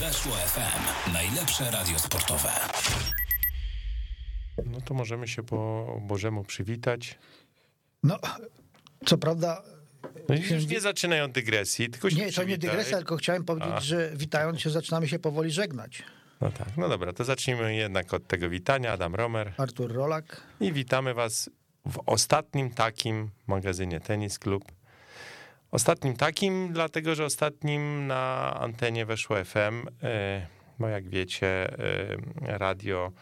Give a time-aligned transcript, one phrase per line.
[0.00, 1.12] Weszło FM.
[1.12, 2.50] Najlepsze radio sportowe.
[4.66, 7.18] No to możemy się po Bożemu przywitać.
[8.02, 8.18] No,
[9.06, 9.62] co prawda.
[10.28, 13.72] No już nie zaczynają od dygresji, tylko się Nie, to nie dygresja, tylko chciałem powiedzieć,
[13.72, 13.80] A.
[13.80, 16.02] że witając się zaczynamy się powoli żegnać.
[16.40, 18.92] No tak, no dobra, to zacznijmy jednak od tego witania.
[18.92, 19.52] Adam Romer.
[19.56, 20.42] Artur Rolak.
[20.60, 21.50] I witamy Was
[21.86, 24.64] w ostatnim takim magazynie Tenis Club.
[25.70, 30.46] Ostatnim takim, dlatego że ostatnim na antenie weszło FM, e,
[30.78, 33.12] bo jak wiecie, e, radio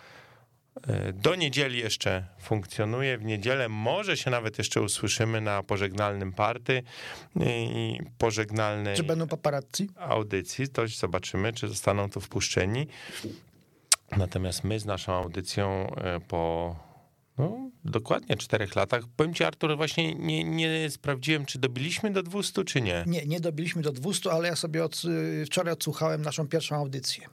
[0.86, 3.18] e, do niedzieli jeszcze funkcjonuje.
[3.18, 6.82] W niedzielę może się nawet jeszcze usłyszymy na pożegnalnym party
[7.46, 9.88] i pożegnalnej Czy będą paparazzi?
[9.96, 10.68] audycji.
[10.68, 12.86] To zobaczymy, czy zostaną tu wpuszczeni.
[14.16, 15.94] Natomiast my z naszą audycją
[16.28, 16.76] po
[17.38, 19.04] no, dokładnie czterech latach.
[19.16, 23.04] Powiem ci, Artur, właśnie nie, nie sprawdziłem, czy dobiliśmy do 200, czy nie.
[23.06, 27.26] Nie, nie dobiliśmy do 200, ale ja sobie od, y, wczoraj odsłuchałem naszą pierwszą audycję.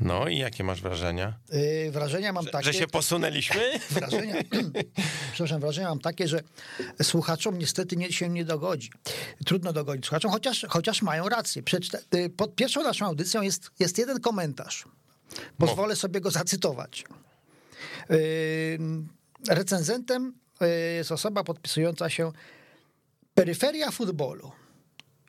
[0.00, 1.38] No i jakie masz wrażenia?
[1.52, 2.64] Yy, wrażenia mam takie.
[2.64, 3.60] Że się posunęliśmy?
[3.90, 4.34] Wrażenia,
[5.32, 6.40] przepraszam, wrażenia mam takie, że
[7.02, 8.90] słuchaczom niestety nie, się nie dogodzi.
[9.46, 11.62] Trudno dogodzić słuchaczom, chociaż, chociaż mają rację.
[11.62, 14.84] Przeczyta, y, pod pierwszą naszą audycją jest, jest jeden komentarz.
[15.58, 17.04] Pozwolę sobie go zacytować.
[18.10, 18.18] Yy,
[19.48, 22.32] recenzentem y, jest osoba podpisująca się
[23.34, 24.52] Peryferia futbolu.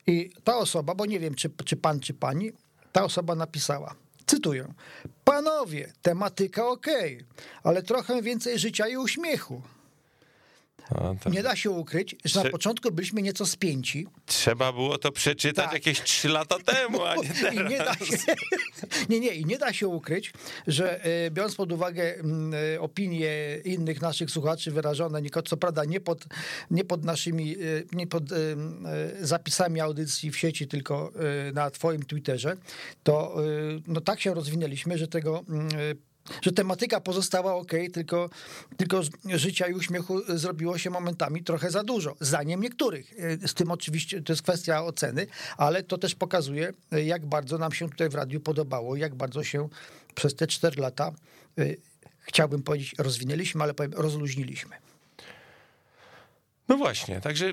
[0.07, 2.51] I ta osoba, bo nie wiem, czy, czy pan, czy pani,
[2.91, 3.95] ta osoba napisała,
[4.25, 4.73] cytuję,
[5.23, 7.25] panowie, tematyka okej,
[7.63, 9.61] ale trochę więcej życia i uśmiechu.
[10.95, 14.07] No, to Nie da się ukryć, że na Czy- początku byliśmy nieco spięci.
[14.25, 15.73] Trzeba było to przeczytać Tak.
[15.73, 17.21] jakieś trzy lata temu, a nie
[17.53, 17.97] I nie da teraz.
[18.09, 18.33] się,
[19.09, 20.33] nie, nie, i nie da się ukryć,
[20.67, 22.15] że e, biorąc pod uwagę
[22.75, 26.25] e, opinie innych naszych słuchaczy wyrażone, co prawda nie pod,
[26.71, 27.57] nie pod naszymi, e,
[27.93, 28.23] nie pod
[29.21, 31.11] zapisami audycji w sieci, tylko
[31.53, 32.57] na twoim Twitterze,
[33.03, 33.35] to
[33.87, 35.43] no tak się rozwinęliśmy, że tego
[36.41, 38.29] że tematyka pozostała ok, tylko,
[38.77, 42.15] tylko życia i uśmiechu zrobiło się momentami trochę za dużo.
[42.19, 43.13] Zdaniem niektórych.
[43.19, 45.27] E, Z tym oczywiście to jest kwestia oceny,
[45.57, 49.43] ale to też pokazuje, e, jak bardzo nam się tutaj w radiu podobało, jak bardzo
[49.43, 49.69] się
[50.15, 51.11] przez te cztery lata,
[51.57, 51.65] e,
[52.19, 54.90] chciałbym powiedzieć, rozwinęliśmy, ale powiem, rozluźniliśmy.
[56.71, 57.49] No właśnie, także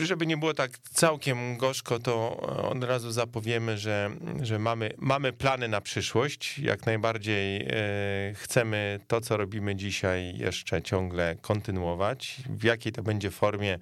[0.00, 2.36] y, żeby nie było tak całkiem gorzko, to
[2.70, 4.10] od razu zapowiemy, że,
[4.42, 6.58] że mamy, mamy plany na przyszłość.
[6.58, 7.66] Jak najbardziej e,
[8.34, 12.36] chcemy to, co robimy dzisiaj, jeszcze ciągle kontynuować.
[12.50, 13.78] W jakiej to będzie formie,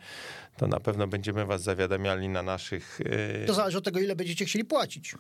[0.57, 3.01] to na pewno będziemy was zawiadamiali na naszych.
[3.43, 5.15] e, To zależy od tego, ile będziecie chcieli płacić.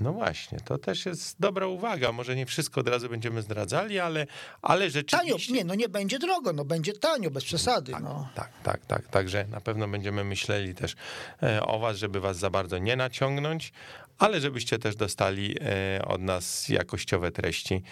[0.00, 2.12] No właśnie, to też jest dobra uwaga.
[2.12, 4.26] Może nie wszystko od razu będziemy zdradzali, ale,
[4.62, 5.52] ale Tanio, rzeczywiście.
[5.52, 7.92] nie, no nie będzie drogo, no będzie tanio, bez przesady.
[7.92, 8.28] Tak, No.
[8.34, 9.06] tak, tak, tak.
[9.08, 10.94] Także na pewno będziemy myśleli też
[11.42, 13.72] e, o was, żeby was za bardzo nie naciągnąć,
[14.18, 17.82] ale żebyście też dostali e, od nas jakościowe treści,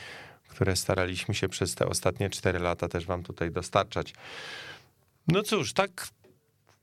[0.48, 4.14] które staraliśmy się przez te ostatnie cztery lata też wam tutaj dostarczać.
[5.28, 6.08] No cóż, tak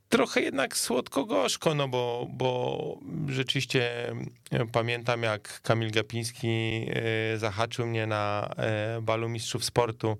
[0.10, 4.12] trochę jednak słodko-gorzko, no bo, bo rzeczywiście
[4.52, 10.18] e, pamiętam jak Kamil Gapiński e, zahaczył mnie na e, balu mistrzów sportu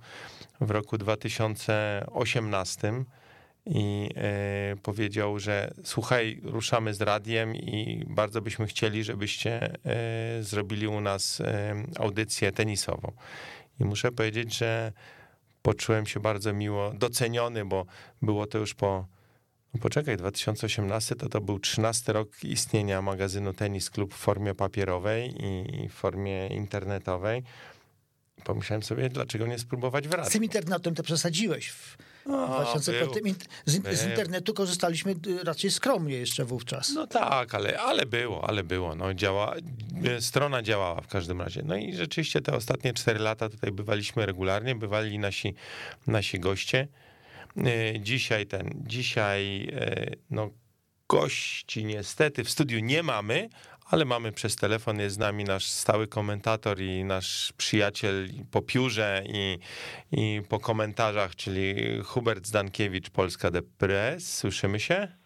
[0.62, 2.94] w roku 2018
[3.66, 4.10] i
[4.84, 9.74] powiedział, że słuchaj, ruszamy z radiem i bardzo byśmy chcieli, żebyście
[10.42, 11.42] zrobili u nas
[12.00, 13.12] audycję tenisową.
[13.80, 14.92] I muszę powiedzieć, że
[15.62, 17.86] poczułem się bardzo miło doceniony, bo
[18.22, 19.06] było to już po
[19.82, 25.34] poczekaj, 2018 to to był 13 rok istnienia magazynu Tenis Club w formie papierowej
[25.84, 27.44] i w formie internetowej.
[28.44, 30.32] Pomyślałem sobie, dlaczego nie spróbować w Z radiu.
[30.32, 31.70] tym internetem to przesadziłeś.
[31.72, 33.34] W No, 2005 był.
[33.66, 36.92] z, z internetu korzystaliśmy y, raczej skromnie jeszcze wówczas.
[36.96, 38.96] No tak, ale, ale było, ale było.
[38.96, 39.56] No, działa,
[40.20, 41.62] strona działała w każdym razie.
[41.66, 45.54] No i rzeczywiście te ostatnie 4 lata tutaj bywaliśmy regularnie, bywali nasi,
[46.08, 46.88] nasi goście.
[47.58, 50.50] E, Dzisiaj ten, dzisiaj e, no,
[51.10, 53.50] gości niestety w studiu nie mamy,
[53.86, 59.24] ale mamy przez telefon, jest z nami nasz stały komentator i nasz przyjaciel po piórze
[59.28, 59.60] i,
[60.12, 64.38] i po komentarzach, czyli Hubert Zdankiewicz, Polska The Press.
[64.38, 65.25] Słyszymy się?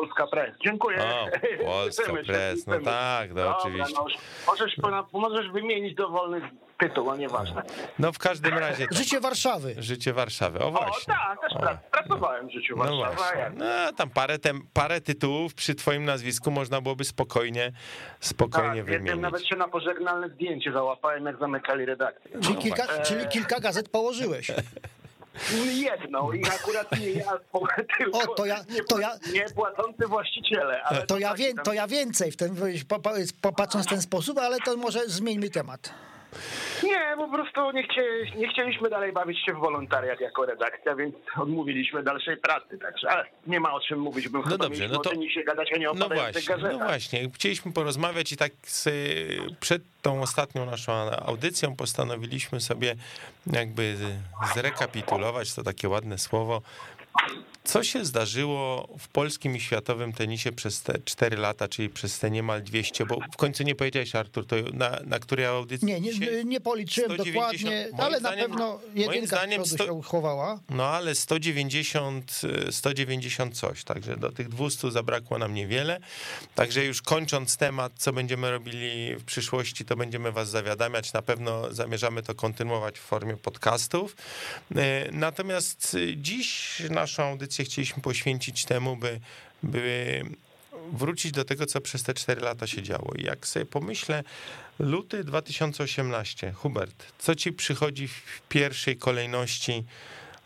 [0.00, 0.54] Polska Press.
[0.64, 0.98] Dziękuję.
[1.04, 1.26] O,
[1.64, 3.94] Polska Press, no tak, no Dobra, oczywiście.
[3.96, 4.06] No,
[4.46, 4.76] możesz,
[5.12, 6.40] możesz wymienić dowolny
[6.78, 7.62] tytuł, a nieważne.
[7.98, 8.94] No w każdym razie tak.
[8.98, 9.74] Życie Warszawy.
[9.78, 11.14] Życie Warszawy, o O, właśnie.
[11.14, 11.58] tak, też O.
[11.58, 13.04] pra- pracowałem w życiu No Warszawy.
[13.04, 13.58] a właśnie.
[13.58, 17.72] No tam parę, tem, parę tytułów przy twoim nazwisku można byłoby spokojnie,
[18.20, 19.22] spokojnie Tak, wymienić.
[19.22, 22.30] nawet się na pożegnalne zdjęcie załapałem, jak zamykali redakcję.
[22.42, 23.04] Czyli No kilka, właśnie.
[23.04, 24.50] czyli kilka gazet położyłeś.
[25.72, 27.32] Jedną i akurat nie ja,
[27.98, 30.82] tylko O, to ja- nie, to ja- nie płacący właściciele.
[30.82, 32.56] Ale To ja, taki wie, tam- to ja więcej w ten,
[33.56, 35.90] patrząc w ten sposób, ale to może zmieńmy temat.
[36.82, 38.02] Nie, po prostu nie, chcie,
[38.36, 42.78] nie chcieliśmy dalej bawić się w wolontariat jako redakcja, więc odmówiliśmy dalszej pracy.
[42.78, 45.68] Także ale nie ma o czym mówić, bo No chyba dobrze, no to- tenisie gadać,
[45.74, 46.88] a nie o No właśnie, no gazetach.
[46.88, 47.30] właśnie.
[47.34, 48.88] Chcieliśmy porozmawiać i tak z,
[49.60, 50.92] przed tą ostatnią naszą
[51.26, 52.94] audycją postanowiliśmy sobie
[53.52, 53.94] jakby
[54.54, 56.62] zrekapitulować, to takie ładne słowo,
[57.68, 62.30] co się zdarzyło w polskim i światowym tenisie przez te 4 lata, czyli przez te
[62.30, 66.44] niemal 200, bo w końcu nie powiedziałeś, Artur, to na, na której audycji Nie, nie,
[66.44, 67.74] nie policzyłem 190.
[67.90, 70.60] dokładnie, ale zdaniem- na pewno jedynka zdaniem z przodu sto- się uchowała.
[70.70, 76.00] No ale 190, y, 190 coś, także do tych 200 zabrakło nam niewiele.
[76.54, 81.12] Także już kończąc temat, co będziemy robili w przyszłości, to będziemy was zawiadamiać.
[81.12, 84.16] Na pewno zamierzamy to kontynuować w formie podcastów.
[84.72, 84.74] Y,
[85.12, 89.20] Natomiast y, dziś naszą audycję chcieliśmy poświęcić temu, by,
[89.62, 90.22] by
[90.92, 93.12] wrócić do tego, co przez te 4 lata się działo.
[93.18, 94.24] I jak sobie pomyślę,
[94.78, 99.84] luty 2018, Hubert, co ci przychodzi w pierwszej kolejności?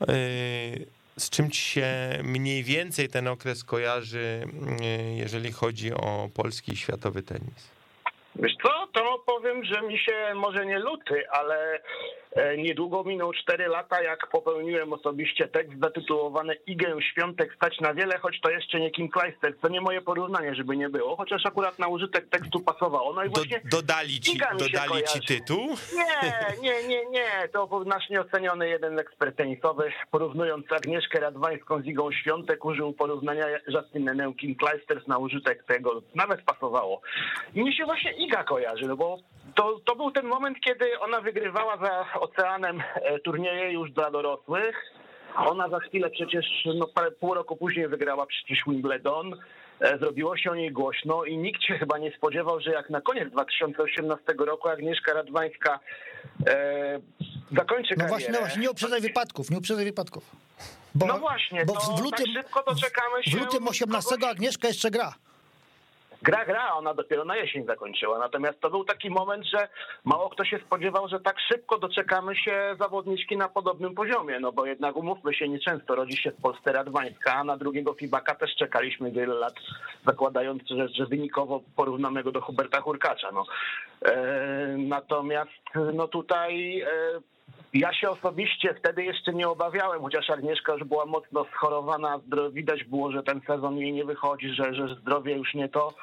[0.00, 0.86] Yy,
[1.16, 4.46] Z czym ci się mniej więcej ten okres kojarzy,
[4.80, 7.70] yy, jeżeli chodzi o polski i światowy tenis?
[8.36, 11.82] Wiesz co, to powiem, że mi się może nie luty, ale
[12.58, 18.40] niedługo minął 4 lata, jak popełniłem osobiście tekst zatytułowany Igę Świątek stać na wiele, choć
[18.40, 19.58] to jeszcze nie Kim Kleister.
[19.58, 23.12] To nie moje porównanie, żeby nie było, chociaż akurat na użytek tekstu pasowało.
[23.12, 23.61] No i Do, właśnie...
[23.64, 25.76] dodali ci, dodali ci tytuł?
[25.96, 26.32] Nie,
[26.62, 27.49] nie, nie, nie.
[27.52, 33.46] To był nasz nieoceniony jeden ekspert tenisowy, porównując Agnieszkę Radwańską z Igą Świątek, użył porównania
[33.69, 36.02] Justin Nenę Kim Kleisters na użytek tego.
[36.14, 37.00] Nawet pasowało.
[37.55, 39.19] I mi się właśnie Iga kojarzy, no bo
[39.54, 44.76] to, to był ten moment, kiedy ona wygrywała za oceanem e, turnieje już dla dorosłych.
[45.37, 46.46] Ona za chwilę przecież,
[46.78, 49.34] no parę, pół roku później wygrała przecież Wimbledon.
[49.81, 53.00] E, Zrobiło się o niej głośno i nikt się chyba nie spodziewał, że jak na
[53.00, 55.81] koniec 2018 roku Agnieszka Radwańska
[56.46, 57.00] e,
[57.56, 58.08] zakończy No karierę.
[58.08, 60.25] właśnie, no właśnie, nie uprzedzaj wypadków, nie uprzedzaj wypadków.
[60.94, 64.31] Bo, No właśnie, bo w, w lutym, tak szybko doczekamy w się lutym 18 kogoś-
[64.31, 65.14] Agnieszka jeszcze gra.
[66.22, 68.19] Gra, gra, ona dopiero na jesień zakończyła.
[68.19, 69.69] Natomiast to był taki moment, że
[70.04, 74.40] mało kto się spodziewał, że tak szybko doczekamy się zawodniczki na podobnym poziomie.
[74.40, 78.34] No bo jednak umówmy się, nieczęsto rodzi się w Polsce Radwańska, a na drugiego Fibaka
[78.34, 79.54] też czekaliśmy wiele lat,
[80.06, 83.30] zakładając, że, że wynikowo porównamy go do Huberta Hurkacza.
[83.32, 83.44] No.
[84.04, 85.50] E, natomiast
[85.94, 86.86] no tutaj e,
[87.72, 92.20] ja się osobiście wtedy jeszcze nie obawiałem, chociaż Agnieszka już była mocno schorowana,
[92.52, 95.94] widać było, że ten sezon jej nie wychodzi, że, że zdrowie już nie to.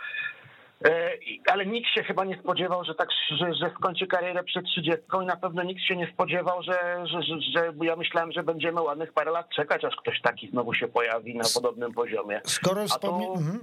[0.85, 1.11] E,
[1.51, 5.25] Ale nikt się chyba nie spodziewał, że tak, że, że skończy karierę przed 30 i
[5.25, 9.13] na pewno nikt się nie spodziewał, że, że, że, że ja myślałem, że będziemy ładnych
[9.13, 12.41] parę lat czekać, aż ktoś taki znowu się pojawi na podobnym poziomie.
[12.45, 13.25] Skoro A wspomni...
[13.25, 13.59] to- mhm.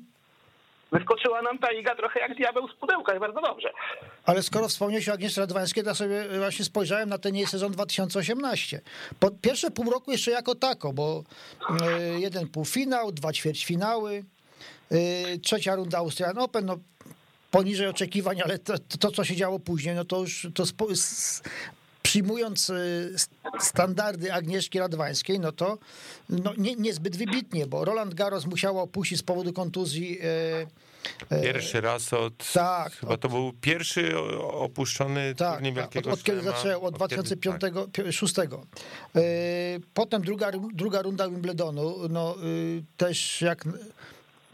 [0.92, 3.72] Wyskoczyła nam ta iga trochę jak diabeł z pudełka i bardzo dobrze.
[4.24, 8.80] Ale skoro wspomniałeś o Agnieszce Radwańskiej, to sobie właśnie spojrzałem na ten jej sezon 2018.
[9.20, 11.24] Po pierwsze pół roku jeszcze jako tako, bo
[11.82, 14.24] e, jeden półfinał, dwa ćwierćfinały,
[14.90, 14.96] e,
[15.38, 16.76] trzecia runda Austrian Open, no
[17.50, 20.64] poniżej oczekiwań, ale to, to co się działo później, no to już to
[22.20, 22.74] przyjmując e,
[23.60, 25.78] standardy Agnieszki Radwańskiej, no to
[26.28, 30.18] no, nie, niezbyt wybitnie, bo Roland Garros musiał opuścić z powodu kontuzji
[31.30, 32.52] e, Pierwszy raz od.
[32.52, 36.88] tak, Chyba od- to był pierwszy opuszczony tak, turniej tak, Wielkiego od, od kiedy zaczęło,
[36.88, 38.12] od od kiedy- 2005 tak.
[38.14, 38.34] 6
[39.94, 42.34] Potem druga, druga runda Wimbledonu, no
[42.96, 43.64] też jak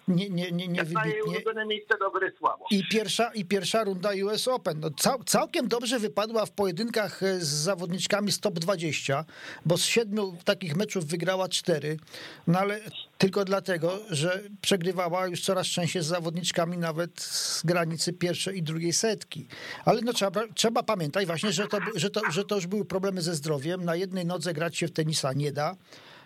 [0.09, 1.64] nie, nie, nie, nie wybitnie.
[1.66, 2.64] miejsce dobry słabo.
[2.71, 4.80] I pierwsza, I pierwsza runda US Open.
[4.80, 9.25] No, cał, całkiem dobrze wypadła w pojedynkach e, z zawodniczkami z top 20,
[9.66, 11.97] bo z siedmiu takich meczów wygrała cztery,
[12.47, 12.80] no ale
[13.18, 18.92] tylko dlatego, że przegrywała już coraz częściej z zawodniczkami nawet z granicy pierwszej i drugiej
[18.92, 19.47] setki.
[19.85, 23.23] Ale no trzeba, trzeba pamiętać właśnie, że to, że, to, że to już były problemy
[23.23, 23.85] ze zdrowiem.
[23.85, 25.76] Na jednej nodze grać się w tenisa nie da.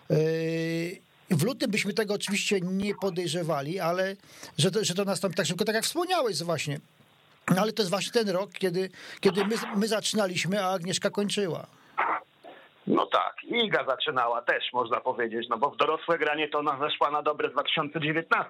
[0.09, 4.15] Yy, w lutym byśmy tego oczywiście nie podejrzewali, ale
[4.57, 6.79] że to, że to nastąpi tak szybko, tak jak wspomniałeś właśnie.
[7.55, 8.89] No ale to jest właśnie ten rok, kiedy,
[9.21, 11.67] kiedy my, my zaczynaliśmy, a Agnieszka kończyła.
[12.87, 17.11] No tak, Iga zaczynała też, można powiedzieć, no bo w dorosłe granie to ona weszła
[17.11, 18.49] na dobre w 2019,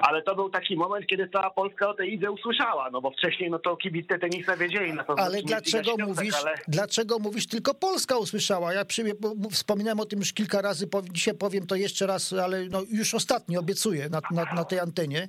[0.00, 3.50] ale to był taki moment, kiedy cała Polska o tej Idze usłyszała, no bo wcześniej
[3.50, 5.24] no to kibice tenisa wiedzieli na pewno.
[5.24, 6.54] Ale dlaczego Świątek, mówisz, Ale...
[6.68, 8.72] dlaczego mówisz tylko Polska usłyszała?
[8.72, 9.02] Ja przy,
[9.50, 13.60] wspominałem o tym już kilka razy, dzisiaj powiem to jeszcze raz, ale no już ostatnio
[13.60, 15.28] obiecuję na, na, na tej antenie,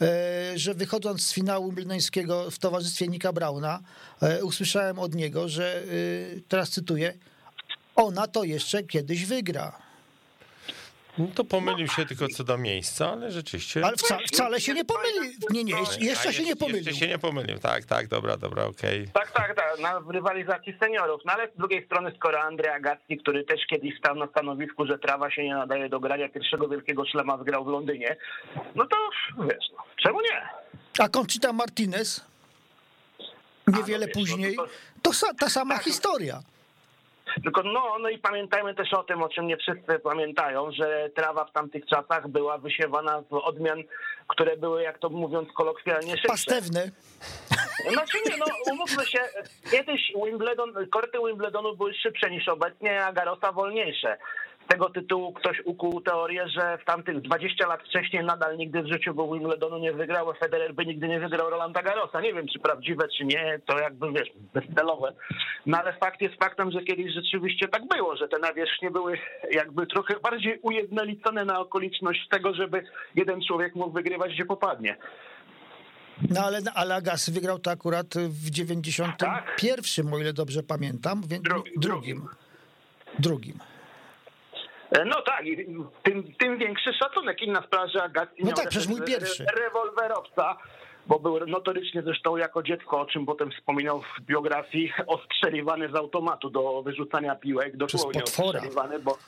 [0.00, 3.80] e, że wychodząc z finału wimbledońskiego w towarzystwie Nika Brauna,
[4.22, 7.14] e, usłyszałem od niego, że, e, teraz cytuję,
[7.96, 9.72] ona to jeszcze kiedyś wygra.
[11.18, 13.86] No to pomylił się tylko co do miejsca, ale rzeczywiście.
[13.86, 15.22] Ale wca, wcale się nie pomylił.
[15.50, 16.82] Nie, nie, jeszcze A, się nie pomylił.
[16.84, 19.08] Jeszcze się nie pomylił, tak, tak, dobra, dobra, okej.
[19.14, 21.20] Tak, tak, tak, na w rywalizacji seniorów.
[21.24, 24.98] No ale z drugiej strony, skoro Andrea Gatti, który też kiedyś stał na stanowisku, że
[24.98, 28.16] trawa się nie nadaje do grania pierwszego wielkiego szlema, zgrał w Londynie,
[28.74, 28.96] no to
[29.44, 30.42] wiesz, no, czemu nie?
[30.98, 32.24] A Conchita Martinez
[33.66, 34.66] niewiele A, no wiesz, no później, to-
[35.02, 35.84] to sa, ta sama Tak.
[35.84, 36.42] historia.
[37.42, 41.44] Tylko no, no i pamiętajmy też o tym, o czym nie wszyscy pamiętają, że trawa
[41.44, 43.82] w tamtych czasach była wysiewana z odmian,
[44.28, 46.28] które były, jak to mówiąc kolokwialnie, szybsze.
[46.28, 46.90] Pastewne.
[47.92, 49.18] Znaczy nie, no umówmy się,
[49.70, 54.18] kiedyś Wimbledon, korty Wimbledonu były szybsze niż obecnie, a Garosa wolniejsze.
[54.64, 58.92] Z tego tytułu ktoś ukuł teorię, że w tamtych 20 lat wcześniej nadal nigdy w
[58.92, 62.20] życiu był Wimbledonu nie wygrał, a Federer by nigdy nie wygrał Rolanda Garrosa.
[62.20, 65.12] Nie wiem, czy prawdziwe, czy nie, to jakby, wiesz, bezcelowe.
[65.66, 69.18] No ale fakt jest faktem, że kiedyś rzeczywiście tak było, że te nawierzchnie były
[69.50, 74.96] jakby trochę bardziej ujednolicone na okoliczność tego, żeby jeden człowiek mógł wygrywać, gdzie popadnie.
[76.30, 81.22] No ale, ale Agassi wygrał to akurat w 91, o ile dobrze pamiętam.
[81.28, 82.28] Więc Drugim, drugim.
[83.18, 83.58] Drugim.
[84.98, 85.66] E, No tak, i
[86.02, 87.42] tym, tym większy szacunek.
[87.42, 89.46] Inna sprawa, że Agassi No miał tak, przecież mój pierwszy.
[89.56, 90.56] rewolwerowca,
[91.06, 96.50] bo był notorycznie zresztą jako dziecko, o czym potem wspominał w biografii, ostrzeliwany z automatu
[96.50, 99.18] do wyrzucania piłek, dosłownie ostrzeliwany, bo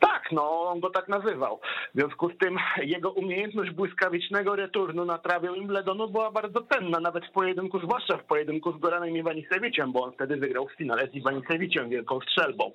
[0.00, 1.60] tak, no on go tak nazywał.
[1.94, 7.26] W związku z tym jego umiejętność błyskawicznego returnu na trawie Wimbledonu była bardzo cenna, nawet
[7.26, 11.14] w pojedynku, zwłaszcza w pojedynku z Goranem Iwanisewiciem, bo on wtedy wygrał w finale z
[11.14, 12.72] Iwanisewiciem wielką strzelbą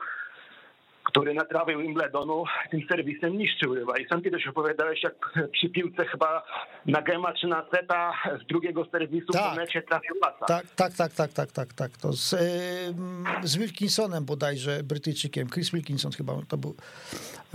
[1.08, 3.98] który na trawie Wimbledonu tym serwisem niszczył rywa.
[3.98, 5.16] I sam kiedyś opowiadałeś, jak
[5.52, 6.44] przy piłce chyba
[6.86, 9.50] na gema czy na seta z drugiego serwisu Tak.
[9.50, 10.46] po necie trafił pasa.
[10.46, 11.98] Tak, tak, tak, tak, tak, tak, tak.
[11.98, 15.50] To z, ym, z Wilkinsonem bodajże, Brytyjczykiem.
[15.50, 16.76] Chris Wilkinson chyba to był,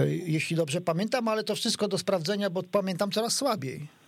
[0.01, 4.02] y, jeśli dobrze pamiętam, ale to wszystko do sprawdzenia, bo pamiętam coraz słabiej.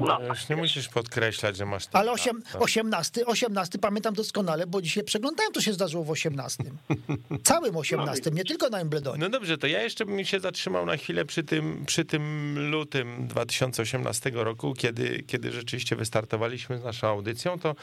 [0.00, 0.20] No.
[0.28, 1.84] Już nie musisz podkreślać, że masz...
[1.92, 2.62] Ale tak, osiem, tak.
[2.62, 6.64] 18, 18 pamiętam doskonale, bo dzisiaj przeglądałem, co się zdarzyło w 18.
[7.44, 9.18] Całym 18, nie tylko na Wimbledonie.
[9.18, 13.28] No dobrze, to ja jeszcze bym się zatrzymał na chwilę przy tym, przy tym lutym
[13.28, 17.76] 2018 roku, kiedy, kiedy rzeczywiście wystartowaliśmy z naszą audycją, to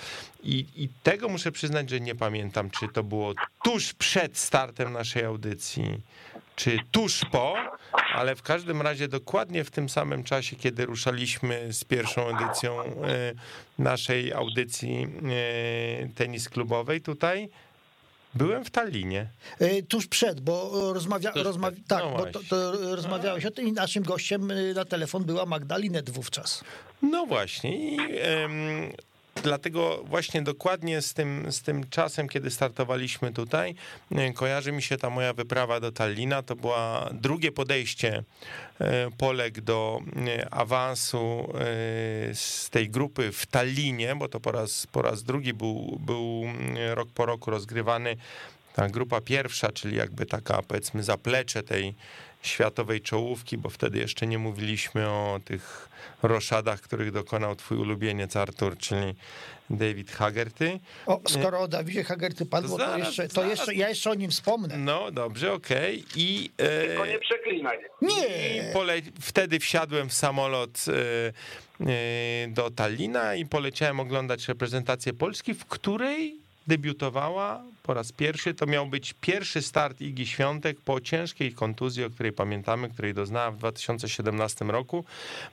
[0.44, 5.24] i, i tego muszę przyznać, że nie pamiętam, czy to było tuż przed startem naszej
[5.24, 6.00] audycji,
[6.56, 7.56] czy tuż po,
[8.14, 12.88] ale w każdym razie dokładnie w tym samym czasie, kiedy ruszaliśmy z pierwszą edycją e,
[13.80, 17.50] naszej audycji e, tenis klubowej tutaj,
[18.36, 19.28] byłem w Tallinie.
[19.62, 21.48] Y, Tuż przed, bo rozmawia, przed,
[21.88, 26.10] tak, no bo to, to rozmawiałeś o tym i naszym gościem na telefon była Magdalinet
[26.10, 26.64] wówczas.
[27.02, 27.78] No właśnie.
[27.78, 28.92] I, em,
[29.44, 33.76] dlatego właśnie dokładnie z tym, z tym czasem, kiedy startowaliśmy tutaj,
[34.12, 36.44] e, kojarzy mi się ta moja wyprawa do Tallina.
[36.44, 38.24] To była drugie podejście
[38.80, 41.54] e, Polek do e, awansu
[42.34, 46.78] z tej grupy w Tallinie, bo to po raz, po raz drugi był, był mm,
[46.94, 48.18] rok po roku rozgrywany
[48.76, 51.94] ta grupa pierwsza, czyli jakby taka powiedzmy zaplecze tej
[52.48, 55.90] światowej czołówki, bo wtedy jeszcze nie mówiliśmy o tych
[56.24, 59.16] roszadach, których dokonał twój ulubieniec Artur, czyli
[59.70, 60.80] David Haggerty.
[61.06, 63.50] O, skoro o Dawidzie Hagerty padło, to, Zaraz, jeszcze, to zaraz.
[63.50, 64.78] jeszcze, ja jeszcze o nim wspomnę.
[64.78, 66.04] No dobrze, okej.
[66.16, 67.78] I, e, Tylko nie przeklinaj.
[68.02, 69.02] Nie, i pole...
[69.22, 76.43] wtedy wsiadłem w samolot e, e, do Tallina i poleciałem oglądać reprezentację Polski, w której
[76.68, 78.54] debiutowała po raz pierwszy.
[78.54, 83.52] To miał być pierwszy start Igi Świątek po ciężkiej kontuzji, o której pamiętamy, której doznała
[83.52, 85.06] w 2017 roku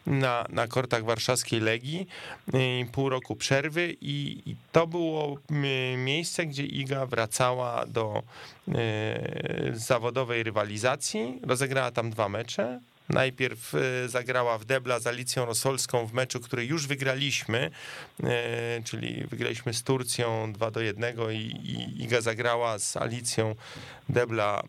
[0.07, 2.07] na, na kortach warszawskiej Legii.
[2.55, 8.23] I Pół roku przerwy i, i to było mm, miejsce, gdzie Iga wracała do
[8.69, 11.41] e, zawodowej rywalizacji.
[11.43, 12.81] Rozegrała tam dwa mecze.
[13.11, 17.71] Najpierw e, zagrała w debla z Alicją Rosolską w meczu, który już wygraliśmy,
[18.25, 23.55] e, czyli wygraliśmy z Turcją 2 do 1 i, Iga zagrała z Alicją
[24.09, 24.63] debla,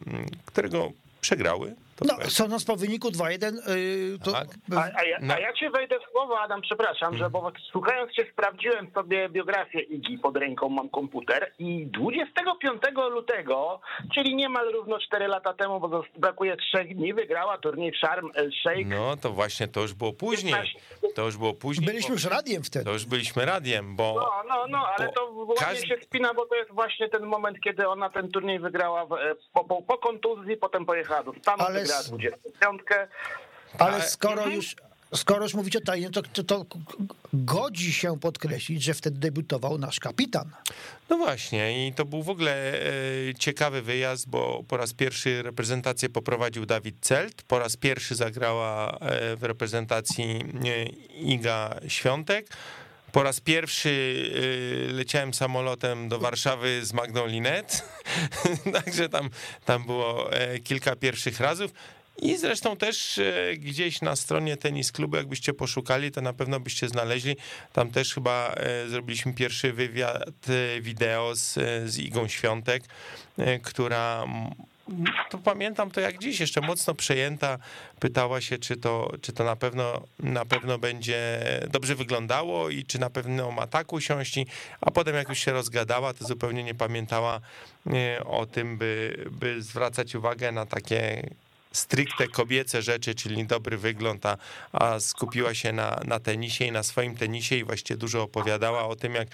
[0.45, 1.75] którego przegrały.
[2.07, 4.47] To no, sądząc po wyniku 2-1, y, to Tak.
[4.75, 5.33] A, a, ja, No.
[5.33, 9.79] a ja cię wejdę w słowo, Adam, przepraszam, że bo słuchając cię sprawdziłem sobie biografię
[9.81, 12.81] Igi pod ręką, mam komputer i 25
[13.11, 13.81] lutego,
[14.13, 18.51] czyli niemal równo 4 lata temu, bo brakuje 3 dni, wygrała turniej w Sharm el
[18.51, 18.89] Sheikh.
[18.89, 20.53] No to właśnie to już było później.
[21.15, 21.85] To już było później.
[21.87, 22.85] byliśmy bo- już radiem wtedy.
[22.85, 26.45] To już byliśmy radiem, bo No, no, no, ale to ładnie każdy- się spina, bo
[26.45, 29.97] to jest właśnie ten moment, kiedy ona ten turniej wygrała w, e, po, po, po
[29.97, 32.81] kontuzji, potem pojechała do Stanów, Ale wygrała s- 25.
[33.79, 34.55] Ale skoro Mhm.
[34.55, 34.75] już,
[35.15, 36.65] Skoro już mówicie o tajnie, to, to, to
[37.33, 40.49] godzi się podkreślić, że wtedy debiutował nasz kapitan.
[41.09, 46.09] No właśnie, i to był w ogóle e, ciekawy wyjazd, bo po raz pierwszy reprezentację
[46.09, 50.83] poprowadził Dawid Celt, po raz pierwszy zagrała e, w reprezentacji e,
[51.15, 52.47] Iga Świątek.
[53.11, 53.89] Po raz pierwszy
[54.89, 57.85] y, leciałem samolotem do Warszawy z Magdą Linet,
[58.73, 59.29] także tam,
[59.65, 61.71] tam było e, kilka pierwszych razów.
[62.17, 66.87] I zresztą też e, gdzieś na stronie tenis klubu, jakbyście poszukali, to na pewno byście
[66.87, 67.35] znaleźli.
[67.73, 70.45] Tam też chyba e, zrobiliśmy pierwszy wywiad
[70.81, 71.53] wideo z,
[71.91, 72.83] z Igą Świątek,
[73.63, 74.25] która
[75.29, 77.57] to pamiętam to jak dziś, jeszcze mocno przejęta,
[77.99, 82.99] pytała się, czy to, czy to na, pewno, na pewno będzie dobrze wyglądało i czy
[82.99, 84.35] na pewno ma tak usiąść,
[84.81, 87.41] a potem jak już się rozgadała, to zupełnie nie pamiętała
[88.25, 91.29] o tym, by, by zwracać uwagę na takie
[91.71, 94.37] stricte kobiece rzeczy, czyli dobry wygląd, a,
[94.71, 98.95] a skupiła się na, na tenisie i na swoim tenisie i właściwie dużo opowiadała o
[98.95, 99.27] tym, jak,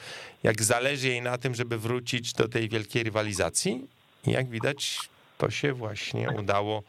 [0.44, 3.88] jak zależy jej na tym, żeby wrócić do tej wielkiej rywalizacji.
[4.28, 6.84] I jak widać, to się właśnie udało,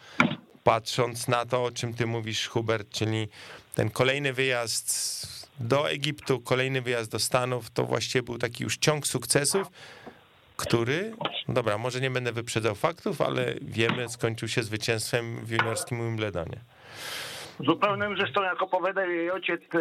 [0.64, 3.28] patrząc na to, o czym ty mówisz, Hubert, czyli
[3.74, 9.06] ten kolejny wyjazd do Egiptu, kolejny wyjazd do Stanów, to właściwie był taki już ciąg
[9.06, 9.66] sukcesów,
[10.56, 11.12] który,
[11.48, 16.60] dobra, może nie będę wyprzedzał faktów, ale wiemy, skończył się zwycięstwem w juniorskim Wimbledonie.
[17.60, 19.78] Zupełnym zresztą, jak opowiadał jej ojciec, e,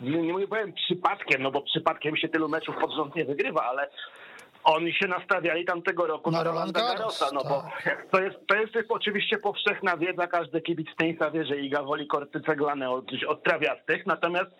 [0.00, 3.90] nie, nie powiem przypadkiem, no bo przypadkiem się tylu meczów pod rząd nie wygrywa, ale
[4.64, 7.50] oni się nastawiali tamtego roku na, na Rolanda Garrosa, no tak.
[7.50, 7.64] bo
[8.10, 12.40] to jest, to jest, oczywiście powszechna wiedza, każdy kibic tenisa wie, że Iga woli korty
[12.40, 14.50] ceglane od, od trawiastych, natomiast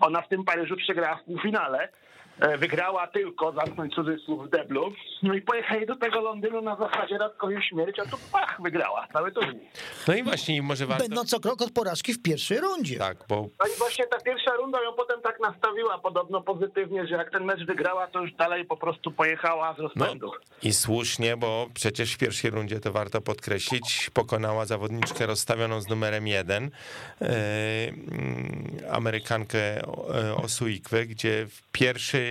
[0.00, 1.88] ona w tym Paryżu przegrała w półfinale
[2.58, 7.56] wygrała tylko, zamknąć cudzysłów w deblu, no i pojechali do tego Londynu na zasadzie radkowi
[7.68, 9.70] śmierć, a tu pach, wygrała cały turniej.
[10.08, 11.04] No i właśnie może warto...
[11.04, 12.98] Będąc o krok od porażki w pierwszej rundzie.
[12.98, 13.36] Tak, bo...
[13.36, 17.44] No i właśnie ta pierwsza runda ją potem tak nastawiła podobno pozytywnie, że jak ten
[17.44, 20.26] mecz wygrała, to już dalej po prostu pojechała z rozpędu.
[20.26, 25.88] No, I słusznie, bo przecież w pierwszej rundzie, to warto podkreślić, pokonała zawodniczkę rozstawioną z
[25.88, 26.70] numerem jeden,
[27.20, 27.28] yy,
[28.92, 29.82] Amerykankę e,
[30.44, 32.25] Osuikwę, gdzie w pierwszej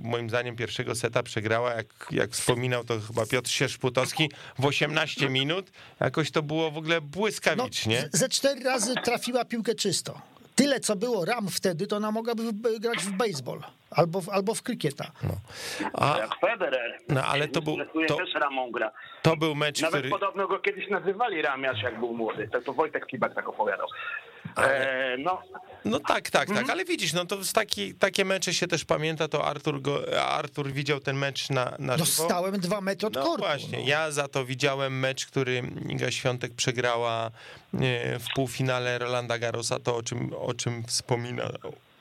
[0.00, 5.70] moim zdaniem pierwszego seta przegrała, jak, jak wspominał to chyba Piotr Sierzputowski, w 18 minut.
[6.00, 8.08] Jakoś to było w ogóle błyskawicznie.
[8.12, 10.20] No, ze cztery razy trafiła piłkę czysto.
[10.54, 12.42] Tyle, co było ram wtedy, to ona mogłaby
[12.80, 15.10] grać w baseball albo w, albo w krykieta.
[15.22, 15.34] No.
[15.92, 16.98] A, jak Federer.
[17.08, 17.76] No, ale to był...
[18.08, 18.92] To, też ramą gra.
[19.22, 20.10] To był mecz, Nawet który...
[20.10, 22.48] podobno go kiedyś nazywali ramiarz, jak był młody.
[22.48, 23.86] To, to Wojtek Kibak tak opowiadał.
[24.54, 25.12] Ale...
[25.12, 25.42] E, no.
[25.84, 29.28] no tak, tak, tak, ale widzisz, no to z taki, takie mecze się też pamięta,
[29.28, 32.06] to Artur, go, Artur widział ten mecz na, na żywo.
[32.06, 33.42] Dostałem dwa metry od no kortu.
[33.42, 33.84] Właśnie, no.
[33.88, 37.30] ja za to widziałem mecz, który Iga Świątek przegrała
[38.20, 41.48] w półfinale Rolanda Garrosa, to o czym, o czym wspominał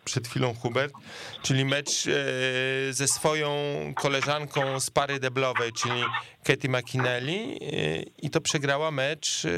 [0.07, 0.93] przed chwilą Hubert,
[1.41, 3.53] czyli mecz e, ze swoją
[3.95, 6.03] koleżanką z pary deblowej, czyli
[6.43, 9.49] Katie McInelli e, i to przegrała mecz e,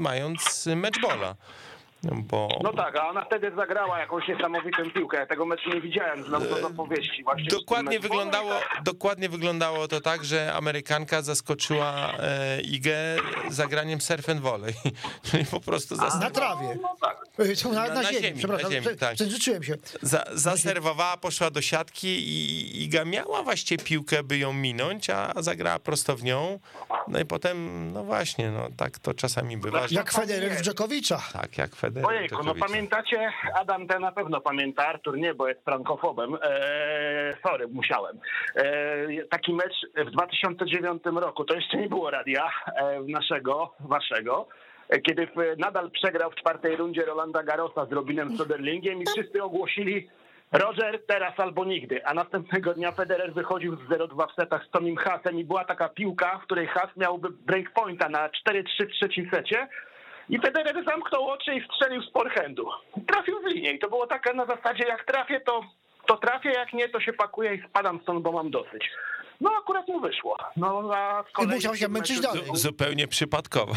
[0.00, 1.28] mając matchbola.
[1.28, 1.67] No
[2.02, 2.48] bo...
[2.62, 5.16] No tak, a ona wtedy zagrała jakąś niesamowitą piłkę.
[5.16, 7.24] Ja tego meczu nie widziałem, znam to z opowieści.
[7.24, 8.52] Właśnie dokładnie, wyglądało,
[8.84, 12.96] dokładnie wyglądało to tak, że Amerykanka zaskoczyła e, Igę
[13.48, 14.74] zagraniem surf and volley.
[15.30, 15.94] Czyli po prostu...
[16.00, 16.66] A, na trawie.
[16.66, 17.18] No, no tak.
[17.72, 19.18] Na, na, na, ziemi, ziemi, przepraszam, na ziemi, tak.
[19.42, 19.76] się.
[20.02, 25.78] Za, zaserwowała, poszła do siatki i Iga miała właściwie piłkę, by ją minąć, a zagrała
[25.78, 26.58] prosto w nią.
[27.10, 29.80] No i potem, no właśnie, no tak to czasami bywa.
[29.90, 31.18] Jak Federer w Dżokowicza.
[31.32, 32.08] Tak, jak Federer.
[32.08, 36.34] Ojejku, no pamiętacie, Adam ten na pewno pamięta, Artur nie, bo jest frankofobem.
[36.34, 38.18] Eee, sorry, musiałem.
[38.56, 44.48] Eee, taki mecz w 2009 roku, to jeszcze nie było radia e, naszego, waszego,
[44.88, 50.08] e, kiedy nadal przegrał w czwartej rundzie Rolanda Garrosa z Robinem Soderlingiem i wszyscy ogłosili
[50.52, 54.96] Roger teraz albo nigdy, a następnego dnia Federer wychodził z 0-2 w setach z Tomim
[54.96, 59.68] Hasem i była taka piłka, w której Has miałby breakpointa na 4-3 w trzecim secie,
[60.28, 62.70] i Federer zamknął oczy i strzelił z forehandu.
[63.06, 65.60] Trafił w linię i to było takie na zasadzie, jak trafię, to,
[66.06, 68.90] to trafię, jak nie, to się pakuję i spadam stąd, bo mam dosyć.
[69.40, 70.36] No akurat mu wyszło.
[70.56, 72.42] No, a I musiał się męczyć dalej.
[72.54, 73.72] Zupełnie przypadkowo.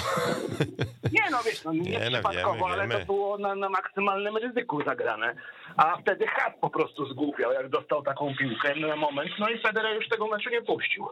[1.12, 3.00] Nie no wiesz, no, nie, nie no, przypadkowo, wiemy, ale wiemy.
[3.00, 5.36] to było na, na maksymalnym ryzyku zagrane.
[5.78, 9.32] A wtedy Hat po prostu zgłupiał, jak dostał taką piłkę na moment.
[9.40, 11.08] No i Federer już tego meczu nie puścił.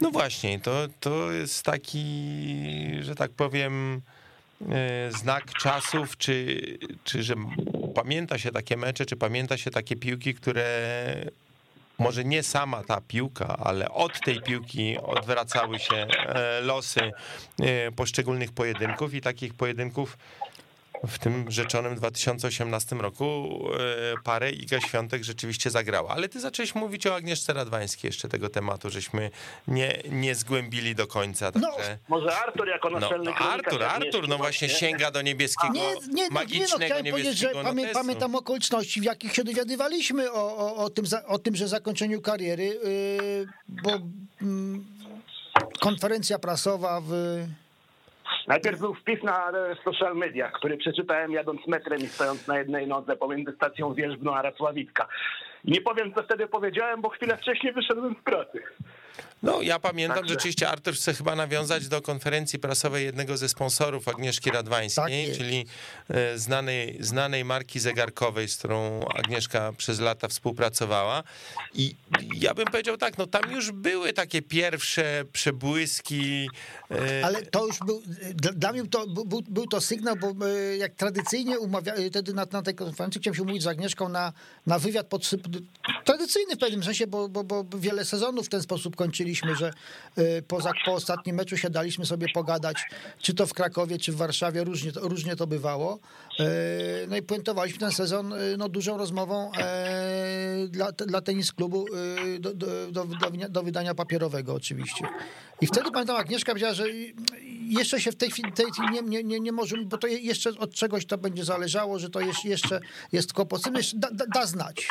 [0.00, 2.04] No właśnie, to, to jest taki,
[3.00, 4.00] że tak powiem,
[4.70, 6.60] e, znak czasów, czy,
[7.04, 7.34] czy że
[7.94, 10.64] pamięta się takie mecze, czy pamięta się takie piłki, które
[11.98, 17.00] może nie sama ta piłka, ale od tej piłki odwracały się e, losy
[17.60, 20.18] e, poszczególnych pojedynków i takich pojedynków
[21.06, 26.10] w tym rzeczonym 2018 roku e, parę Iga Świątek rzeczywiście zagrała.
[26.10, 29.30] Ale ty zacząłeś mówić o Agnieszce Radwańskiej jeszcze tego tematu, żeśmy
[29.68, 31.50] nie, nie zgłębili do końca.
[31.54, 31.98] No, Także...
[32.08, 34.88] Może Artur jako No, naczelny no kronikarz Artur, Artur, no właśnie właśnie.
[34.88, 38.00] sięga do niebieskiego, Nie, nie, no, magicznego nie, no, powiedzieć, że niebieskiego pamię, notesu.
[38.00, 42.64] pamiętam okoliczności, w jakich się dowiadywaliśmy o, o, o, tym, o tym, że zakończeniu kariery,
[42.64, 43.90] yy, bo
[44.42, 44.84] mm,
[45.80, 47.12] konferencja prasowa w...
[48.48, 52.86] Najpierw był wpis na e, social mediach, który przeczytałem jadąc metrem i stojąc na jednej
[52.86, 55.08] nodze pomiędzy stacją Wierzbno a Racławicka.
[55.64, 58.62] Nie powiem, co wtedy powiedziałem, bo chwilę wcześniej wyszedłem z pracy.
[59.42, 64.08] No, ja pamiętam, Także- rzeczywiście Artur chce chyba nawiązać do konferencji prasowej jednego ze sponsorów
[64.08, 65.38] Agnieszki Tak Radwańskiej, jest.
[65.40, 65.66] czyli
[66.08, 71.22] e, znanej, znanej marki zegarkowej, z którą Agnieszka przez lata współpracowała.
[71.74, 71.94] I
[72.34, 76.48] ja bym powiedział tak, no tam już były takie pierwsze przebłyski.
[76.90, 78.02] e, Ale to już był,
[78.34, 82.46] dla- mnie to był, był- to sygnał, bo e, jak tradycyjnie umawia, e, wtedy na,
[82.52, 84.32] na tej konferencji chciałem się umówić z Agnieszką na,
[84.66, 85.42] na wywiad podsyp,
[86.04, 88.96] tradycyjny w pewnym sensie, bo, bo, bo wiele sezonów w ten sposób
[89.28, 89.70] kończyliśmy, że
[90.16, 92.76] e, poza, po ostatnim meczu siadaliśmy sobie pogadać,
[93.18, 95.98] czy to w Krakowie, czy w Warszawie, różnie, różnie to bywało.
[96.40, 96.44] E,
[97.08, 101.86] No i puentowaliśmy ten sezon e, no, dużą rozmową e, dla, dla tenis klubu
[102.40, 103.04] do, do, do,
[103.48, 105.04] do, wydania papierowego oczywiście.
[105.60, 106.84] I wtedy pamiętam, Agnieszka powiedziała, że
[107.68, 110.50] jeszcze się w tej chwili tej, nie, nie, nie, nie może, bo to je- jeszcze
[110.50, 112.80] od czegoś to będzie zależało, że to jest, jeszcze
[113.12, 113.62] jest kłopot.
[113.94, 114.88] Da, da, da znać.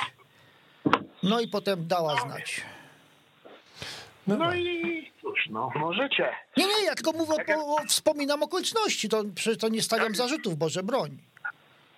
[1.24, 2.62] No i potem dała znać.
[4.28, 6.30] No i cóż, no możecie.
[6.58, 10.56] Nie, nie, ja tylko mówię, o, o, wspominam okoliczności, to przecież to nie stawiam zarzutów,
[10.58, 11.18] Boże broń.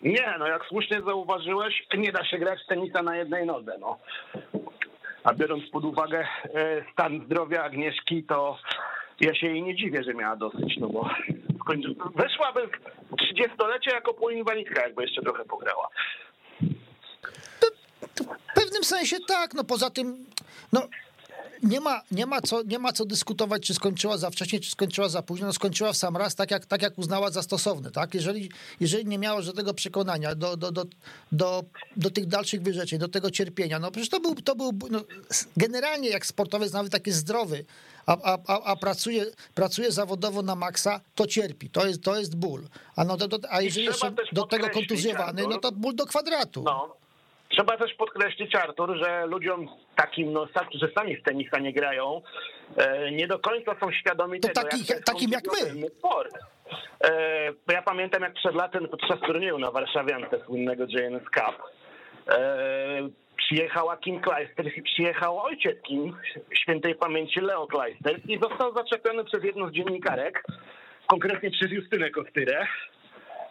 [0.02, 3.98] Nie, no jak słusznie zauważyłeś, nie da się grać w tenisa na jednej nodze, no.
[5.24, 8.58] A biorąc pod uwagę e, stan zdrowia Agnieszki, to
[9.22, 11.10] ja się jej nie dziwię, że miała dosyć, no bo
[11.60, 11.96] skończy...
[12.15, 12.68] weszłaby
[13.12, 15.88] w 30-lecie jako półinwalidka, jakby jeszcze trochę pograła.
[18.52, 20.26] W pewnym sensie tak, no poza tym,
[20.74, 20.82] no
[21.63, 25.10] nie ma, nie ma, co, nie ma co dyskutować, czy skończyła za wcześnie, czy skończyła
[25.10, 25.48] za późno.
[25.48, 27.91] No, skończyła w sam raz, tak jak, tak jak uznała za stosowne.
[27.91, 28.13] Tak?
[28.13, 30.86] Jeżeli, jeżeli nie miała żadnego przekonania do, do, do,
[31.32, 31.63] do,
[31.98, 35.04] do tych dalszych wyrzeczeń, do tego cierpienia, no przecież to był, to był no,
[35.58, 37.65] generalnie jak sportowiec, nawet taki zdrowy,
[38.06, 42.36] a, a, a, a pracuje, pracuje zawodowo na maksa, to cierpi, to jest, to jest
[42.36, 42.63] ból.
[42.95, 46.63] A, no, do, do, a jeżeli jeszcze do tego kontuzjowany, no to ból do kwadratu.
[46.63, 46.99] No.
[47.60, 52.22] Trzeba też podkreślić, Artur, że ludziom takim, no, że sami w tenisa nie grają,
[52.78, 55.88] e, nie do końca są świadomi To tego, takich- jak takim jak my.
[55.89, 56.34] Sport.
[57.04, 57.13] E,
[57.74, 61.62] ja pamiętam, jak przed latem podczas turnieju na Warszawiance słynnego JNS Cup
[62.30, 66.17] e, przyjechała Kim Kleisters i przyjechał ojciec Kim,
[66.54, 70.43] świętej pamięci Leo Kleisters i został zaczepiony przez jedną z dziennikarek,
[71.08, 72.67] konkretnie przez Justynę Kostyrę.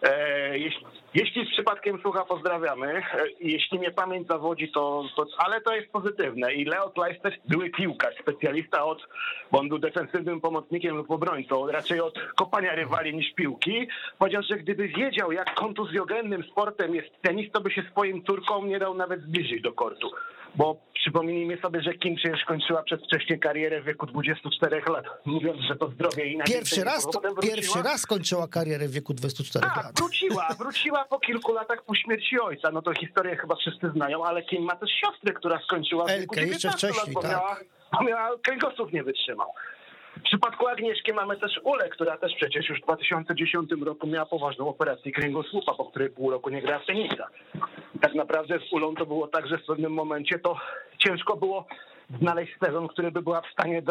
[0.03, 2.87] E, jeśli, jeśli przypadkiem słucha, pozdrawiamy.
[2.87, 3.03] E,
[3.41, 5.27] jeśli mnie pamięć zawodzi, to, to.
[5.39, 6.55] Ale to jest pozytywne.
[6.55, 9.09] I Leo Kleister, były piłkarz, specjalista od.
[9.53, 13.89] Bo on był defensywnym pomocnikiem lub obrońcą, raczej od kopania rywali niż piłki.
[14.19, 18.79] Powiedział, że gdyby wiedział, jak kontuzjogennym sportem jest tenis, to by się swoim córkom nie
[18.79, 20.11] dał nawet zbliżyć do kortu.
[20.55, 25.77] Bo przypomnijmy sobie, że Kim przecież kończyła przedwcześnie karierę w wieku 24 lat, mówiąc, że
[25.77, 29.99] to zdrowie i Pierwszy raz, to, pierwszy raz skończyła karierę w wieku 24 Tak, lat.
[29.99, 32.71] wróciła, wróciła po kilku latach po śmierci ojca.
[32.71, 36.35] No to historię chyba wszyscy znają, ale Kim ma też siostrę, która skończyła w wieku
[36.35, 37.31] jeszcze 19 wcześniej, lat, bo tak.
[37.31, 37.57] miała,
[37.93, 39.49] bo miała kręgosłup nie wytrzymał.
[40.21, 44.69] W przypadku Agnieszki mamy też Ulę, która też przecież już w 2010 roku miała poważną
[44.69, 47.27] operację kręgosłupa, po której pół roku nie grała w tenisa.
[48.01, 50.57] Tak naprawdę z Ulą to było tak, że w pewnym momencie to
[50.99, 51.67] ciężko było
[52.21, 53.83] znaleźć sezon, który by była w stanie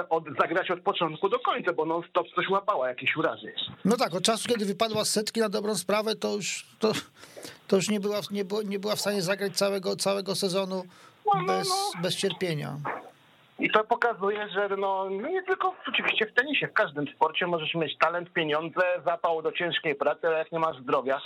[0.42, 3.54] zagrać od początku do końca, bo non-stop coś łapała, jakieś urazy.
[3.86, 6.92] No tak, od czasu, kiedy wypadła z setki na dobrą sprawę, to już, to,
[7.68, 10.84] to już nie, była, nie, było, nie była w stanie zagrać całego, całego sezonu
[11.34, 12.02] No, no, bez, no.
[12.02, 12.78] bez cierpienia.
[13.60, 17.76] I to pokazuje, że no, no nie tylko oczywiście w tenisie, w każdym sporcie możesz
[17.76, 21.22] mieć talent, pieniądze, zapał do ciężkiej pracy, ale jak nie masz zdrowia,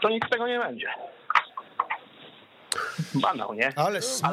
[0.00, 0.88] to nic z tego nie będzie.
[3.14, 3.78] Banał, nie?
[3.78, 4.30] Ale smutno.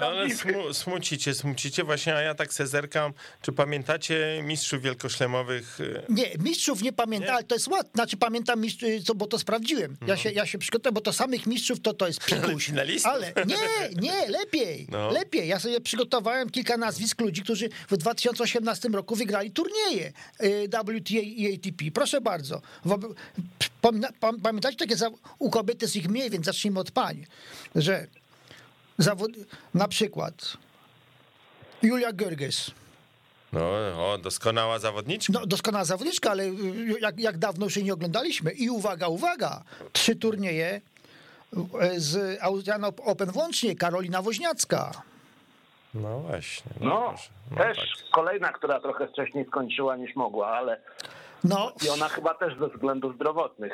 [0.00, 1.84] No, ale smu, smucicie, smucicie.
[1.84, 3.12] Właśnie, a ja tak se zerkam.
[3.42, 5.80] Czy pamiętacie mistrzów wielkoszlemowych?
[5.80, 7.90] y, Nie, mistrzów nie pamiętam, ale to jest łatwe.
[7.94, 9.96] Znaczy pamiętam mistrzów, co, bo to sprawdziłem.
[10.06, 12.66] Ja, się, ja się przygotowałem, bo to samych mistrzów to, to jest pikuś.
[12.66, 13.12] finalistów.
[13.12, 13.56] Ale nie,
[14.02, 14.86] nie, lepiej.
[14.90, 15.10] No.
[15.10, 15.48] Lepiej.
[15.48, 21.54] Ja sobie przygotowałem kilka nazwisk ludzi, którzy w 2018 roku wygrali turnieje y, WTA i
[21.54, 21.84] ATP.
[21.94, 22.62] Proszę bardzo.
[24.42, 27.26] Pamiętacie takie za- u kobiety jest ich mniej, więc zacznijmy od pań,
[27.74, 28.06] że
[28.98, 29.30] zawod...
[29.74, 30.56] na przykład
[31.82, 32.70] Julia Görges,
[33.52, 33.60] No,
[34.12, 35.32] o, doskonała zawodniczka.
[35.32, 36.54] No, doskonała zawodniczka, ale y,
[37.00, 38.50] jak, jak dawno już jej nie oglądaliśmy.
[38.52, 40.80] I uwaga, uwaga, trzy turnieje
[41.56, 45.02] y, z Australian Open włącznie, Karolina Woźniacka.
[45.94, 46.72] No właśnie.
[46.80, 47.30] No, proszę.
[47.50, 48.10] No też tak.
[48.12, 50.80] kolejna, która trochę wcześniej skończyła niż mogła, ale
[51.48, 53.72] No, i ona chyba też ze względów zdrowotnych.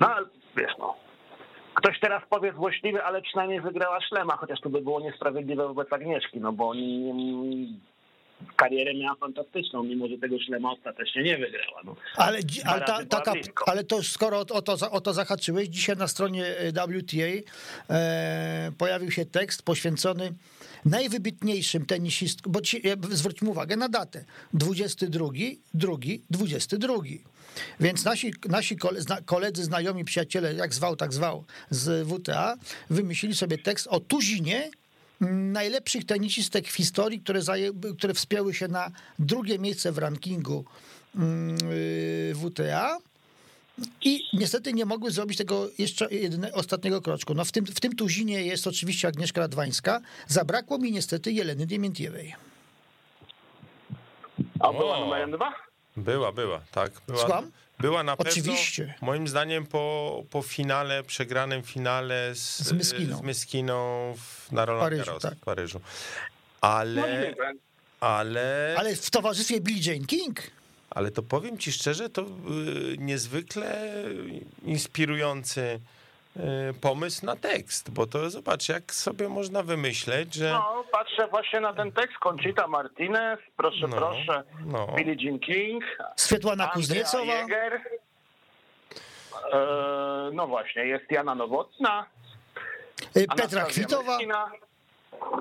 [0.00, 0.96] No, ale wiesz no.
[1.74, 6.40] Ktoś teraz powie złośliwy, ale przynajmniej wygrała szlema, chociaż to by było niesprawiedliwe wobec Agnieszki,
[6.40, 7.80] no bo oni mm,
[8.56, 11.80] karierę miała fantastyczną, mimo że tego szlema ostatecznie nie wygrała.
[11.84, 11.96] No.
[12.16, 13.32] ale, ale, ta, taka,
[13.66, 17.52] ale to skoro o, to, o to zahaczyłeś, dzisiaj na stronie y, WTA
[17.94, 20.32] e, pojawił się tekst poświęcony
[20.84, 25.28] najwybitniejszym tenisistkom, bo ci, e, zwróćmy uwagę na datę, 22,
[25.74, 25.96] 2,
[26.30, 26.94] 22.
[27.80, 28.76] Więc nasi, nasi
[29.24, 32.56] koledzy, znajomi, przyjaciele, jak zwał, tak zwał, z WTA,
[32.90, 34.70] wymyślili sobie tekst o tuzinie
[35.22, 37.40] mm, najlepszych tenisistek w historii, które,
[37.98, 40.64] które wspięły się na drugie miejsce w rankingu
[41.16, 42.98] mm, y, WTA.
[44.02, 47.34] I niestety nie mogły zrobić tego jeszcze jedyne, ostatniego kroczku.
[47.34, 50.00] No w, tym, w tym tuzinie jest oczywiście Agnieszka Radwańska.
[50.26, 52.34] Zabrakło mi niestety Jeleny Diemientiewej.
[54.60, 55.54] A była numerem dwa?
[55.96, 56.90] Była, była, tak.
[57.06, 57.50] Była, Słucham?
[57.80, 58.94] była na pewno, Oczywiście.
[59.00, 63.18] moim zdaniem, po, po finale, przegranym finale z, Z Myskiną.
[63.18, 65.34] z Myskiną w, na Roland Paryżu, Garros tak.
[65.34, 65.80] w Paryżu.
[65.82, 67.58] No, Ale, wiem.
[68.00, 70.40] ale, Ale w towarzystwie Billie Jane King.
[70.98, 72.26] Ale to powiem ci szczerze, to y,
[72.98, 73.92] niezwykle
[74.64, 75.80] inspirujący
[76.36, 76.40] y,
[76.80, 80.50] pomysł na tekst, bo to zobacz, jak sobie można wymyśleć, że...
[80.52, 82.18] No, patrzę właśnie na ten tekst.
[82.18, 84.42] Conchita Martinez, proszę, No, proszę.
[84.66, 84.86] no.
[84.96, 85.84] Billie Jean King.
[86.16, 87.24] Swietłana Kuzniecowa.
[87.24, 87.80] Jäger.
[89.52, 92.06] E, no właśnie, jest Jana Nowotna.
[93.16, 94.12] y, Petra Kwitowa.
[94.12, 94.50] Myskina.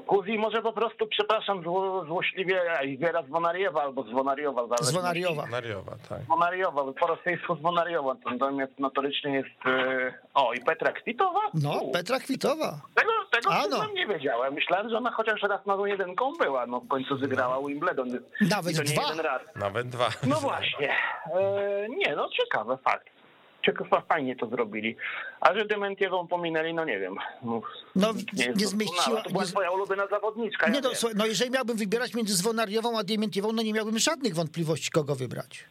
[0.08, 2.62] Kuzi może po prostu, przepraszam zło, złośliwie,
[2.98, 4.62] Wiera Zwonariewa albo Zwonariowa.
[4.62, 5.46] zależności- Zwonariowa.
[5.46, 6.22] Mariowa, tak.
[6.22, 9.66] Zwonariowa, po rosyjsku Zwonariowa, natomiast notorycznie jest...
[9.66, 11.40] E, o, i Petra Kwitowa?
[11.54, 12.80] No, U, Petra Kwitowa.
[12.96, 13.86] Tego, tego A, no.
[13.94, 14.54] nie wiedziałem.
[14.54, 16.66] Myślałem, że ona chociaż raz nową jedynką była.
[16.66, 18.10] No w końcu wygrała Wimbledon.
[18.42, 19.02] Nawet dwa.
[19.02, 19.42] jeden raz.
[19.56, 20.10] Nawet dwa.
[20.28, 20.90] No właśnie.
[21.36, 23.17] E, nie, no ciekawe, fakt.
[23.66, 24.96] Ciekawe, fajnie to zrobili.
[25.42, 27.16] A że Dementiewą pominęli, no nie wiem.
[27.44, 27.62] No,
[27.96, 29.24] No, nie jest zmieściła-.
[29.24, 30.70] To była nie twoja ulubiona zawodniczka.
[30.70, 34.36] Nie ja no, no jeżeli miałbym wybierać między Zwonariową a Diemientiewą, no nie miałbym żadnych
[34.36, 35.66] wątpliwości, kogo wybrać.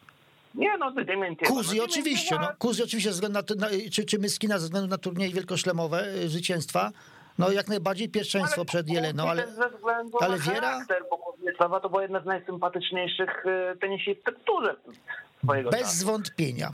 [0.55, 1.51] nie, no Dementiewa.
[1.51, 2.47] Kuzi no, oczywiście, no.
[2.59, 6.29] Kuzi oczywiście ze względu na, na czy, czy Myskina ze względu na turnieje wielkoszlemowe, y,
[6.29, 6.91] zwycięstwa.
[7.37, 9.47] No jak najbardziej pierwszeństwo przed Jeleną, ale
[10.19, 10.79] ale Wiera?
[11.69, 14.75] bo to była jedna z najsympatyczniejszych e, tenisistek w turze
[15.43, 15.97] bez czasu.
[15.97, 16.71] zwątpienia.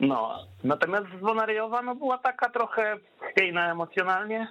[0.00, 2.96] No, natomiast Zwonariowa no, była taka trochę
[3.32, 4.48] chwiejna emocjonalnie.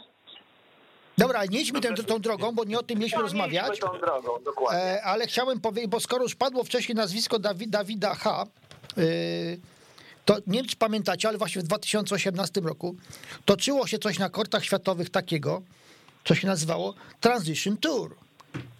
[1.17, 3.79] Dobra, nie idźmy tą drogą, bo nie o tym mieliśmy No, rozmawiać.
[3.79, 4.79] tą drogą, dokładnie.
[4.81, 8.45] E, ale chciałem powiedzieć, bo skoro już padło wcześniej nazwisko Dawi, Dawida H.,
[8.97, 9.59] y,
[10.25, 12.95] to nie wiem, czy pamiętacie, ale właśnie w 2018 roku
[13.45, 15.61] toczyło się coś na kortach światowych takiego,
[16.25, 18.15] co się nazywało Transition Tour.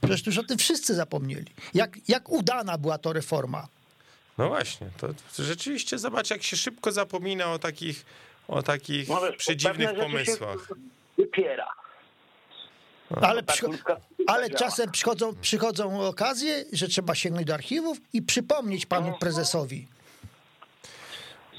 [0.02, 1.46] Przecież już o tym wszyscy zapomnieli.
[1.74, 3.68] Jak, jak udana była to reforma.
[4.38, 5.08] No właśnie, to
[5.44, 8.06] rzeczywiście zobacz, jak się szybko zapomina o takich,
[8.48, 10.70] o takich No wiesz, przedziwnych pomysłach.
[11.18, 11.68] Wypiera.
[13.22, 14.60] Ale, przycho- ludzka ale działa.
[14.60, 19.88] czasem przychodzą, przychodzą okazje, że trzeba sięgnąć do archiwów i przypomnieć panu prezesowi.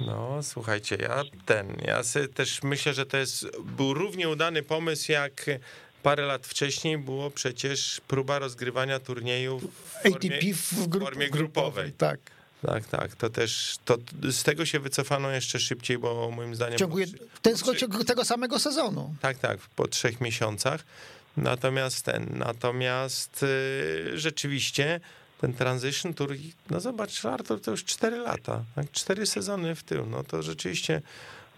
[0.00, 5.12] No, słuchajcie, ja ten, ja sobie też myślę, że to jest, był równie udany pomysł,
[5.12, 5.44] jak
[6.02, 11.92] parę lat wcześniej było przecież próba rozgrywania turniejów w formie, ATP w, grup, formie grupowej.
[11.92, 12.18] Tak.
[12.66, 13.96] Tak, tak, to też, to
[14.30, 16.76] z tego się wycofano jeszcze szybciej, bo moim zdaniem...
[16.76, 19.14] W ciągu po ten, po ciągu tego samego sezonu.
[19.20, 20.84] Tak, tak, po trzech miesiącach.
[21.36, 25.00] Natomiast ten, natomiast y, rzeczywiście
[25.40, 26.36] ten transition tour,
[26.70, 31.02] no zobacz, Artur, to już cztery lata, tak, cztery sezony w tył, no to rzeczywiście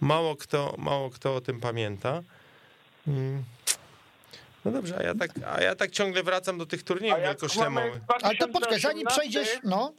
[0.01, 2.21] mało kto, mało kto o tym pamięta.
[3.07, 3.43] Mm.
[4.65, 8.01] No dobrze, a ja tak, a ja tak ciągle wracam do tych turniejów wielkoszlemowych.
[8.23, 9.93] Ale to poczekaj, zanim 2018, przejdziesz, no,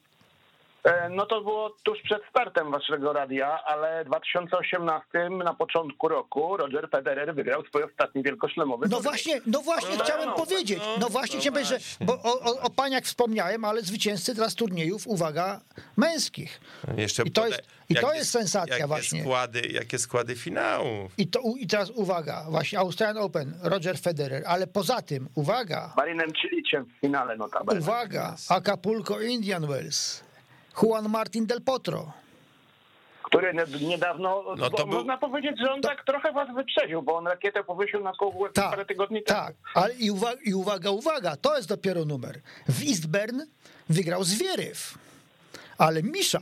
[1.10, 5.06] No to było tuż przed startem waszego radia, ale w 2018
[5.44, 9.02] na początku roku Roger Federer wygrał swój ostatni wielkoszlemowy no turniej.
[9.12, 12.12] właśnie, no właśnie No, chciałem no, powiedzieć, no, no właśnie no chciałem powiedzieć, że, bo
[12.22, 15.60] o, o, o paniach wspomniałem, ale zwycięzcy teraz turniejów, uwaga,
[15.96, 16.60] męskich.
[16.96, 19.20] Jeszcze I to jest- i to jakie- jest sensacja jakie właśnie.
[19.22, 21.12] Składy, jakie składy finałów.
[21.18, 26.32] I, to, I teraz uwaga, właśnie Australian Open, Roger Federer, ale poza tym, uwaga, Marinem
[26.32, 27.80] Ciliciem w finale notabene.
[27.80, 30.24] uwaga, Acapulco Indian Wells,
[30.74, 32.12] Juan Martin del Potro,
[33.22, 37.02] który nie- niedawno, No to bo był- można powiedzieć, że on tak trochę was wyprzedził,
[37.02, 39.40] bo on rakietę powiesił na koło Tak, parę tygodni temu.
[39.40, 39.54] tak.
[39.74, 42.40] Ale i uwaga, i uwaga, uwaga, to jest dopiero numer.
[42.68, 43.40] W Eastburn
[43.88, 44.98] wygrał Zwieryw,
[45.78, 46.40] ale Misza.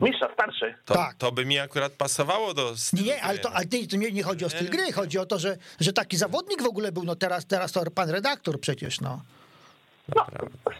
[0.00, 0.74] Mistrza, starszy.
[0.84, 1.14] To, Tak.
[1.14, 4.22] to by mi akurat pasowało do stylu Nie, ale, to, ale nie, to nie, nie
[4.22, 7.16] chodzi o styl gry, chodzi o to, że, że taki zawodnik w ogóle był, no
[7.16, 9.20] teraz, teraz to pan redaktor przecież, no.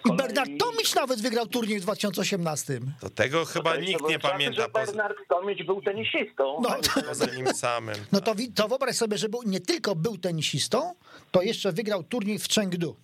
[0.04, 2.80] I Bernard Tomic nawet wygrał turniej w 2018.
[3.02, 6.60] Do tego chyba To nikt był nie pamięta że Bernard Tomić był tenisistą.
[6.62, 6.76] No,
[7.08, 7.94] poza nim samym.
[8.12, 10.94] no to, to wyobraź sobie, że był, nie tylko był tenisistą,
[11.30, 12.96] to jeszcze wygrał turniej w Chengdu.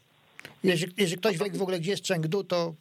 [0.65, 2.75] Jeżeli, jeżeli ktoś wie w ogóle, gdzie jest Chengdu, to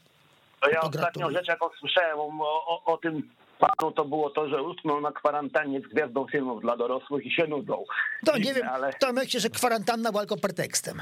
[0.62, 3.30] To ja To ostatnią rzecz, jaką słyszałem o, o, o tym
[3.60, 7.48] panu, to było to, że utknął na kwarantannie z gwiazdą filmów dla dorosłych i się
[7.48, 7.84] nudzą.
[8.26, 8.94] To nie wiem, Ale...
[8.94, 11.02] to myślę, że kwarantanna była tylko pretekstem.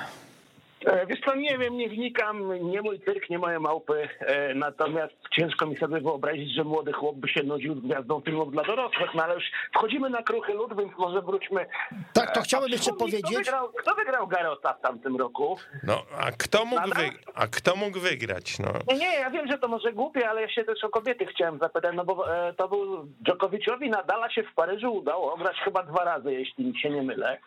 [0.85, 5.13] E, Wiesz co, nie wiem, nie wnikam, nie mój cyrk, nie moje małpy, e, natomiast
[5.31, 9.09] ciężko mi sobie wyobrazić, że młody chłop by się nudził z gwiazdą filmów dla dorosłych,
[9.15, 9.43] no ale już
[9.75, 11.65] wchodzimy na kruchy lód, więc może wróćmy.
[12.13, 13.45] Tak, to E, chciałbym jeszcze przypomnij, Kto powiedzieć.
[13.45, 15.57] wygrał, kto wygrał Garota w tamtym roku?
[15.83, 17.09] No, a kto mógł, wy...
[17.35, 18.59] a kto mógł wygrać?
[18.59, 21.25] No, Nie, nie, ja wiem, że to może głupie, ale ja się też o kobiety
[21.25, 25.83] chciałem zapytać, no bo e, to był Djokoviciowi Nadala się w Paryżu udało ograć chyba
[25.83, 27.37] dwa razy, jeśli się nie mylę.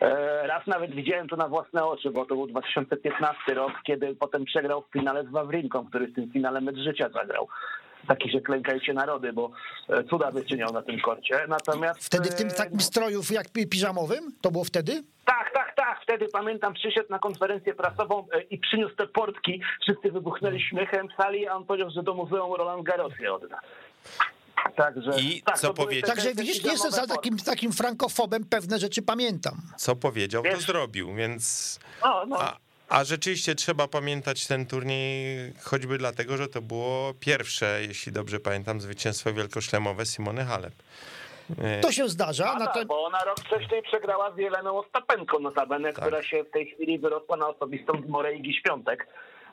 [0.00, 4.44] E, Raz nawet widziałem to na własne oczy, bo to był 2015 rok, kiedy potem
[4.44, 7.48] przegrał w finale z Wawrinką, który w tym finale mecz życia zagrał.
[8.08, 9.50] Taki, że klękajcie narody, bo
[9.88, 11.40] e, cuda wyczyniał na tym korcie.
[11.48, 14.32] Natomiast Wtedy w tym e, takim strojów jak pi- piżamowym?
[14.40, 15.02] To było wtedy?
[15.24, 16.00] tak, tak, tak.
[16.02, 19.60] Wtedy pamiętam, przyszedł na konferencję prasową i przyniósł te portki.
[19.82, 23.60] Wszyscy wybuchnęli śmiechem w sali, a on powiedział, że do muzeum Roland Garros je odda.
[24.76, 26.10] Także, I tak, co to powiedział?
[26.10, 29.54] Także widzisz, nie jestem za takim, takim frankofobem, pewne rzeczy pamiętam.
[29.76, 31.78] co powiedział, to Wiesz- zrobił, więc...
[32.02, 32.40] No, no.
[32.42, 32.56] A,
[32.88, 38.80] a rzeczywiście trzeba pamiętać ten turniej choćby dlatego, że to było pierwsze, jeśli dobrze pamiętam,
[38.80, 40.72] zwycięstwo wielkoszlemowe Simony Halep.
[41.82, 45.38] To się zdarza, A na to, tak, bo ona rok wcześniej przegrała z Jeleną Ostapenką
[45.38, 46.04] notabene, Tak.
[46.04, 49.06] która się w tej chwili wyrosła na osobistą z Moreigi Świątek.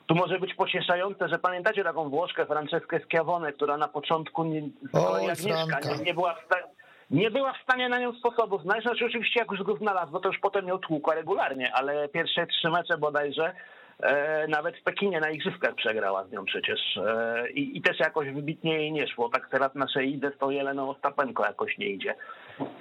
[0.08, 5.80] Tu może być pocieszające, że pamiętacie taką Włoszkę, Franceskę Schiavone, która na początku nie, Franka.
[5.98, 6.68] nie, nie, była w sta-
[7.10, 8.86] nie była w stanie na nią sposobu znaleźć.
[8.86, 12.70] Znaczy oczywiście jak już go znalazła, to już potem ją tłukła regularnie, ale pierwsze trzy
[12.70, 13.52] mecze bodajże
[14.00, 16.96] e, nawet w Pekinie na Igrzyskach przegrała z nią przecież.
[16.96, 19.28] E, i, I też jakoś wybitnie jej nie szło.
[19.28, 22.14] Tak teraz nasze idę z tą Jeleną Ostapenko jakoś nie idzie.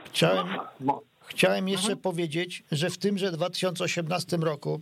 [0.06, 0.48] chciałem,
[0.80, 1.02] No.
[1.26, 4.82] chciałem jeszcze powiedzieć, że w tymże 2018 roku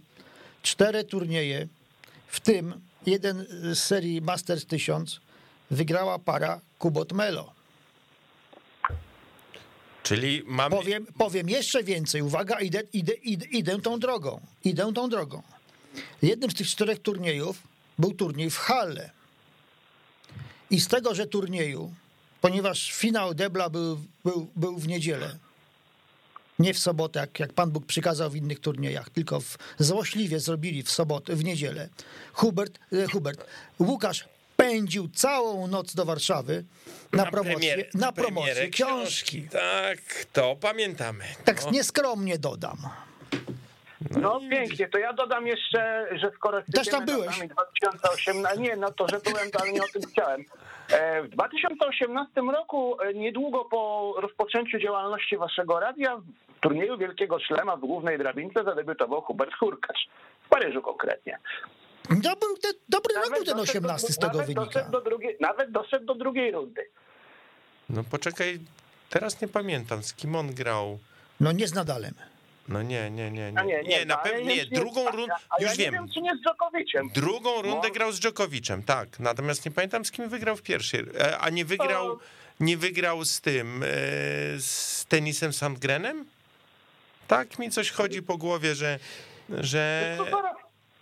[0.61, 1.67] cztery turnieje,
[2.27, 5.19] w tym jeden z serii Masters 1000,
[5.71, 7.53] wygrała para Kubot Melo.
[10.03, 10.71] Czyli mam...
[10.71, 12.21] Powiem, powiem jeszcze więcej.
[12.21, 14.41] Uwaga, idę, idę, idę, idę tą drogą.
[14.63, 15.41] Idę tą drogą.
[16.21, 17.63] Jednym z tych czterech turniejów
[17.99, 19.11] był turniej w Halle.
[20.69, 21.93] I z tegoże turnieju,
[22.41, 25.37] ponieważ finał debla był, był, był w niedzielę,
[26.59, 30.83] nie w sobotę, jak, jak Pan Bóg przykazał w innych turniejach, tylko w, złośliwie zrobili
[30.83, 31.89] w sobotę, w niedzielę.
[32.33, 33.45] Hubert, e, Hubert,
[33.79, 34.25] Łukasz
[34.57, 36.63] pędził całą noc do Warszawy
[37.13, 39.41] na, promocję, premier- na promocję premierę książki.
[39.51, 41.25] Tak, to pamiętamy.
[41.45, 41.71] Tak No.
[41.71, 42.77] nieskromnie dodam.
[44.11, 47.25] No pięknie, to ja dodam jeszcze, że skoro Też tam byłeś.
[47.27, 50.45] latami 2018, nie, no to, że byłem, to ale nie o tym chciałem.
[50.91, 56.17] E, W 2018 roku, e, niedługo po rozpoczęciu działalności waszego radia,
[56.57, 60.07] w turnieju Wielkiego Szlema w głównej drabince zadebiutował Hubert Hurkacz.
[60.45, 61.39] W Paryżu konkretnie.
[62.09, 64.65] To był te, dobry rok był ten doszedł 18 do- z tego nawet wynika.
[64.65, 66.81] Doszedł do drugiej, nawet doszedł do drugiej rundy.
[67.89, 68.59] No poczekaj,
[69.09, 70.99] teraz nie pamiętam, z kim on grał.
[71.39, 72.13] No nie z Nadalem.
[72.67, 73.83] No nie, nie, nie, A nie.
[73.83, 74.65] Nie, na ale pewno nie.
[74.65, 75.93] Drugą rundę, a ja już nie wiem.
[75.93, 77.09] wiem, czy nie z Dżokowiciem.
[77.09, 77.93] Drugą rundę No.
[77.93, 79.19] grał z Dżokowiczem, tak.
[79.19, 81.03] Natomiast nie pamiętam, z kim wygrał w pierwszej.
[81.19, 82.19] E, A nie wygrał,
[82.59, 83.87] nie wygrał z tym, e,
[84.59, 86.25] z tenisem Sandgrenem?
[87.27, 88.99] Tak mi coś chodzi po głowie, że...
[89.49, 90.15] że...
[90.17, 90.55] To zaraz,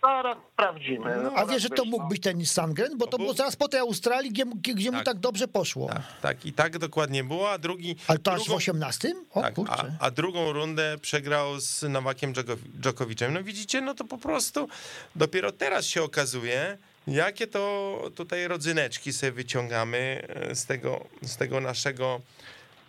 [0.04, 1.16] zaraz sprawdzimy.
[1.22, 2.98] No, A wiesz, że to mógł być tenis Sandgren?
[2.98, 5.04] Bo to było zaraz po tej Australii, gdzie, mu- gdzie mu Tak.
[5.06, 5.88] tak dobrze poszło.
[5.88, 7.96] Tak, tak, i tak dokładnie było, a drugi...
[8.06, 9.14] Ale to aż w drugą- 18?
[9.30, 9.96] O Tak, a, kurczę.
[10.00, 13.32] a drugą rundę przegrał z Nowakiem Dżoko- Dżokowiczem.
[13.34, 14.68] No widzicie, no to po prostu
[15.16, 21.60] dopiero teraz się okazuje, jakie to tutaj rodzyneczki sobie wyciągamy e, z tego, z tego
[21.60, 22.20] naszego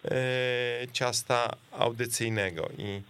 [0.06, 0.12] e,
[0.94, 2.70] ciasta audycyjnego.
[2.78, 3.02] I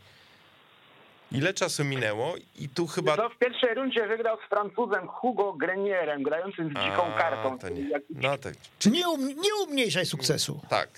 [1.32, 2.34] ile czasu minęło?
[2.60, 3.16] I tu chyba...
[3.18, 7.60] To w pierwszej rundzie wygrał z Francuzem Hugo Grenierem, grającym z dziką A, kartą.
[7.60, 7.90] To nie.
[8.10, 10.62] No tak, Czy nie, um, nie umniejszaj sukcesu.
[10.70, 10.90] tak.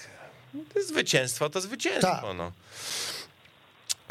[0.73, 2.37] To jest zwycięstwo, to zwycięstwo, Tak.
[2.37, 2.51] no.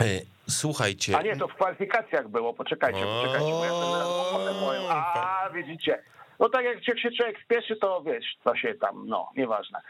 [0.01, 0.05] E,
[0.49, 1.17] Słuchajcie.
[1.19, 2.55] A nie, to w kwalifikacjach było.
[2.55, 4.87] Poczekajcie, poczekajcie, bo ja ten.
[4.91, 6.03] A, widzicie.
[6.41, 9.81] No tak jak jak się człowiek spieszy, to wiesz, co się tam, no, nieważne.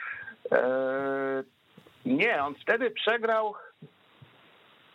[0.51, 0.59] Eee,
[2.07, 3.55] nie, on wtedy przegrał,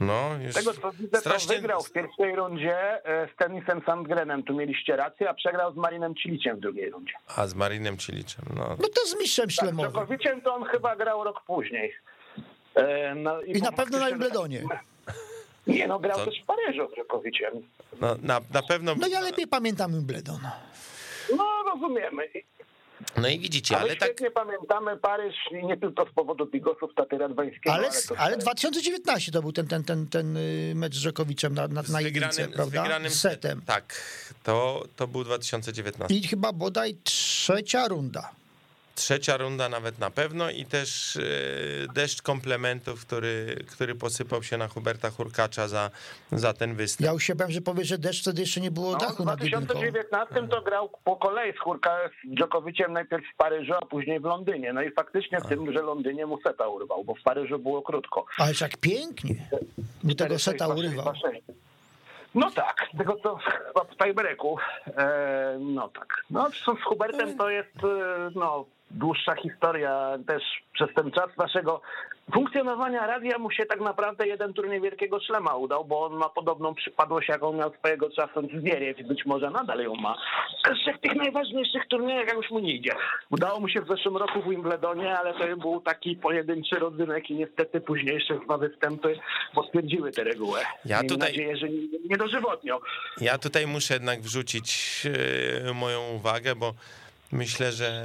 [0.01, 4.43] No, już tego co widzę, strasznie- to wygrał w pierwszej rundzie e, z Tenisem Sandgrenem,
[4.43, 7.13] tu mieliście rację, a przegrał z Marinem Ciliciem w drugiej rundzie.
[7.37, 8.63] A z Marinem Ciliczem, no.
[8.79, 9.91] No to z mistrzem Tak, szlemowym.
[9.91, 11.93] Dżokowiciem to on chyba grał rok później.
[12.75, 14.63] E, no, I na pewno na Wimbledonie.
[15.67, 17.53] Nie, no grał To- też w Paryżu z Dżokowiciem.
[18.01, 18.95] no na, na pewno...
[18.99, 20.39] No ja lepiej pamiętam Wimbledon.
[21.37, 22.23] No rozumiemy.
[23.17, 24.07] No i widzicie, Ale ale tak...
[24.09, 27.73] świetnie pamiętamy Paryż nie tylko z powodu bigosów Taty Radwańskiego.
[27.73, 31.53] Ale, to ale też- 2019 to był ten, ten, ten, ten y, mecz z Dżokowiczem
[31.53, 32.81] na, na, z na wygranym, jedynce, z prawda?
[32.81, 33.61] wygranym Z setem.
[33.65, 34.01] Tak,
[34.43, 36.15] to, to był 2019.
[36.17, 38.31] I chyba bodaj trzecia runda.
[39.01, 41.21] Trzecia runda nawet na pewno i też e,
[41.93, 45.91] deszcz komplementów, który, który posypał się na Huberta Hurkacza za,
[46.31, 47.05] za ten występ.
[47.05, 49.25] Ja już się bałem, że powie, że deszcz wtedy jeszcze nie było No, dachu w
[49.25, 49.73] nad jedynką.
[49.73, 54.23] 2019 to grał po kolei z Hurka z Dżokowiciem najpierw w Paryżu, a później w
[54.23, 54.73] Londynie.
[54.73, 58.25] No i faktycznie w tym, że Londynie mu seta urwał, bo w Paryżu było krótko.
[58.37, 59.35] Ale jak pięknie.
[60.03, 61.05] Mu tego 4-6, seta 2-6, urywał.
[61.05, 61.15] 2-6.
[62.35, 64.57] No tak, tego co chyba w tiebreaku.
[64.97, 66.23] E, no tak.
[66.29, 71.81] No z z Hubertem to jest e, no, dłuższa historia też przez ten czas naszego
[72.33, 76.75] funkcjonowania radia mu się tak naprawdę jeden turniej Wielkiego Szlema udał, bo on ma podobną
[76.75, 80.17] przypadłość, jaką miał swojego czasu Zdzieriew i być może nadal ją ma.
[80.69, 82.91] Jeszcze w tych najważniejszych turniejach jakoś mu nie idzie.
[83.29, 87.35] Udało mu się w zeszłym roku w Wimbledonie, ale to był taki pojedynczy rodzynek i
[87.35, 89.19] niestety późniejsze dwa występy
[89.53, 90.59] potwierdziły tę regułę.
[90.85, 91.69] Ja Miejmy tutaj- nadzieję, że
[92.09, 92.77] nie, dożywotnią.
[93.21, 95.01] Ja tutaj muszę jednak wrzucić
[95.69, 96.73] e, moją uwagę, bo
[97.31, 98.03] myślę, że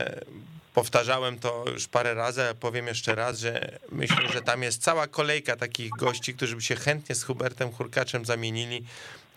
[0.77, 5.07] powtarzałem to już parę razy, ale powiem jeszcze raz, że myślę, że tam jest cała
[5.07, 8.85] kolejka takich gości, którzy by się chętnie z Hubertem Hurkaczem zamienili.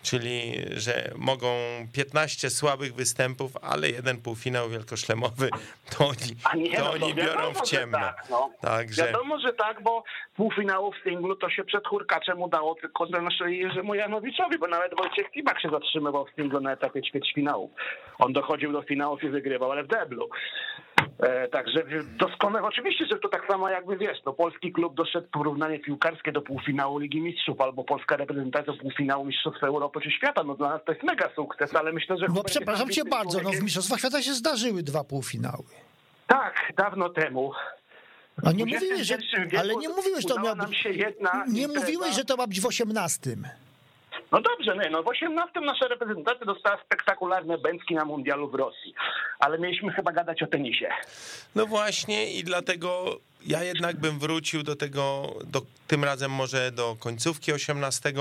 [0.03, 1.47] Czyli, że mogą
[1.93, 5.49] 15 słabych występów, ale jeden półfinał wielkoszlemowy,
[5.91, 7.97] to oni, nie, to no oni wiadomo, biorą w ciemno.
[7.97, 8.49] Tak, no.
[8.61, 10.03] Także Wiadomo, że tak, bo
[10.35, 13.07] półfinału w singlu to się przed Hurkaczem udało tylko
[13.47, 17.71] Jerzemu Janowiczowi, bo nawet Wojciech Kibak się zatrzymywał w singlu na etapie ćwierćfinału.
[18.19, 20.29] On dochodził do finałów i wygrywał, ale w deblu.
[21.19, 21.83] E, także
[22.19, 26.41] doskonale, oczywiście, że to tak samo jakby wiesz, no polski klub doszedł porównanie piłkarskie do
[26.41, 30.81] półfinału Ligi Mistrzów, albo polska reprezentacja do półfinału Mistrzostw Europy czy świata, no dla nas
[30.85, 32.25] to jest mega sukces, ale myślę, że...
[32.35, 33.63] No przepraszam cię bardzo, no w.
[33.63, 35.63] Mistrzostwach Świata się zdarzyły dwa półfinały.
[36.27, 37.51] Tak, dawno temu.
[38.45, 39.17] A nie mówiłeś, że,
[39.59, 40.55] ale nie mówiłeś, że to miał
[41.47, 41.79] nie impreza.
[41.79, 43.35] mówiłeś, że to ma być w 18.
[44.31, 48.93] No dobrze, nie, no w 18 nasza reprezentacja dostała spektakularne bęcki na mundialu w Rosji,
[49.39, 50.89] ale mieliśmy chyba gadać o tenisie.
[51.55, 56.95] No właśnie i dlatego ja jednak bym wrócił do tego, do, tym razem może do
[56.99, 58.13] końcówki 18,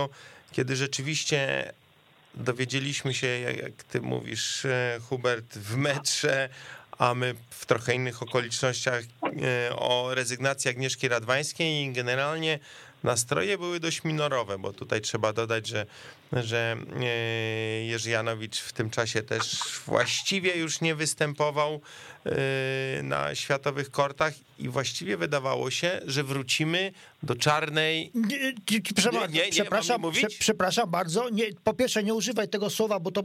[0.53, 1.73] kiedy rzeczywiście
[2.35, 6.49] dowiedzieliśmy się, jak, ty mówisz, e, Hubert, w metrze,
[6.99, 9.03] a my w trochę innych okolicznościach
[9.71, 12.59] e, o rezygnacji Agnieszki Radwańskiej i generalnie
[13.05, 15.86] nastroje były dość minorowe, bo tutaj trzeba dodać, że,
[16.32, 17.05] że e,
[17.84, 21.80] Jerzy Janowicz w tym czasie też właściwie już nie występował
[22.26, 26.92] e, na światowych kortach i właściwie wydawało się, że wrócimy
[27.22, 30.03] do czarnej Nie, nie, Przepraszam, Nie, przepraszam,
[30.38, 31.30] przepraszam bardzo.
[31.30, 33.22] Nie, po pierwsze, nie używaj tego słowa, bo, to,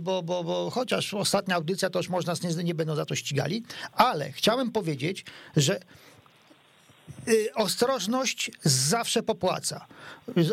[0.00, 3.14] bo, bo, bo chociaż ostatnia audycja, to już można nas nie, nie będą za to
[3.14, 5.24] ścigali, ale chciałem powiedzieć,
[5.56, 5.80] że
[7.54, 9.86] ostrożność zawsze popłaca.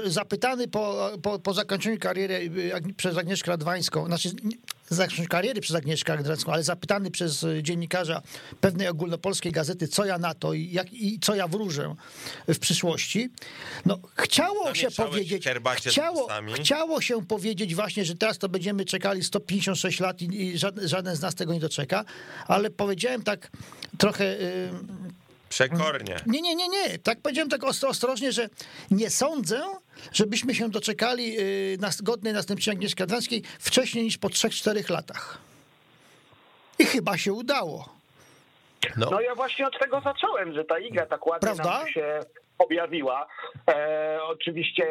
[0.06, 4.58] Zapytany po, po, po zakończeniu kariery y, przez Agnieszkę Radwańską, znaczy nie-
[4.90, 8.22] zakończeniu kariery przez Agnieszkę Radwańską, ale zapytany przez y, dziennikarza
[8.62, 11.96] pewnej ogólnopolskiej gazety, co ja na to i, jak, i co ja wróżę
[12.48, 13.30] w przyszłości,
[13.86, 15.44] no chciało się Zamieszałeś powiedzieć,
[15.92, 20.88] chciało, chciało się powiedzieć właśnie, że teraz to będziemy czekali 156 lat i, i żaden,
[20.88, 22.06] żaden z nas tego nie doczeka,
[22.48, 23.52] ale powiedziałem tak
[23.98, 24.40] trochę...
[24.40, 24.70] y,
[25.50, 26.16] przekornie.
[26.26, 27.00] nie, nie, nie, nie.
[27.00, 28.50] Tak powiedziałem tak ostro, ostrożnie, że
[28.92, 29.62] nie sądzę,
[30.12, 35.38] żebyśmy się doczekali yy, nas, godnej następczyni Agnieszki Radwańskiej wcześniej niż po 3-4 latach.
[36.80, 37.90] I chyba się udało.
[38.98, 39.10] No.
[39.12, 41.80] No ja właśnie od tego zacząłem, że ta iga tak ładnie Prawda?
[41.80, 42.20] nam się
[42.60, 43.28] objawiła.
[43.70, 44.86] E, oczywiście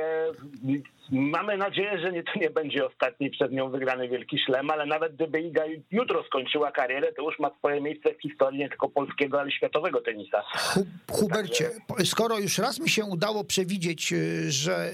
[1.10, 5.14] mamy nadzieję, że nie, to nie będzie ostatni przed nią wygrany Wielki Szlem, ale nawet
[5.14, 9.40] gdyby Iga jutro skończyła karierę, to już ma swoje miejsce w historii nie tylko polskiego,
[9.40, 10.42] ale światowego tenisa.
[10.42, 11.70] Hu, Hubercie,
[12.04, 14.90] skoro już raz mi się udało przewidzieć, y, że,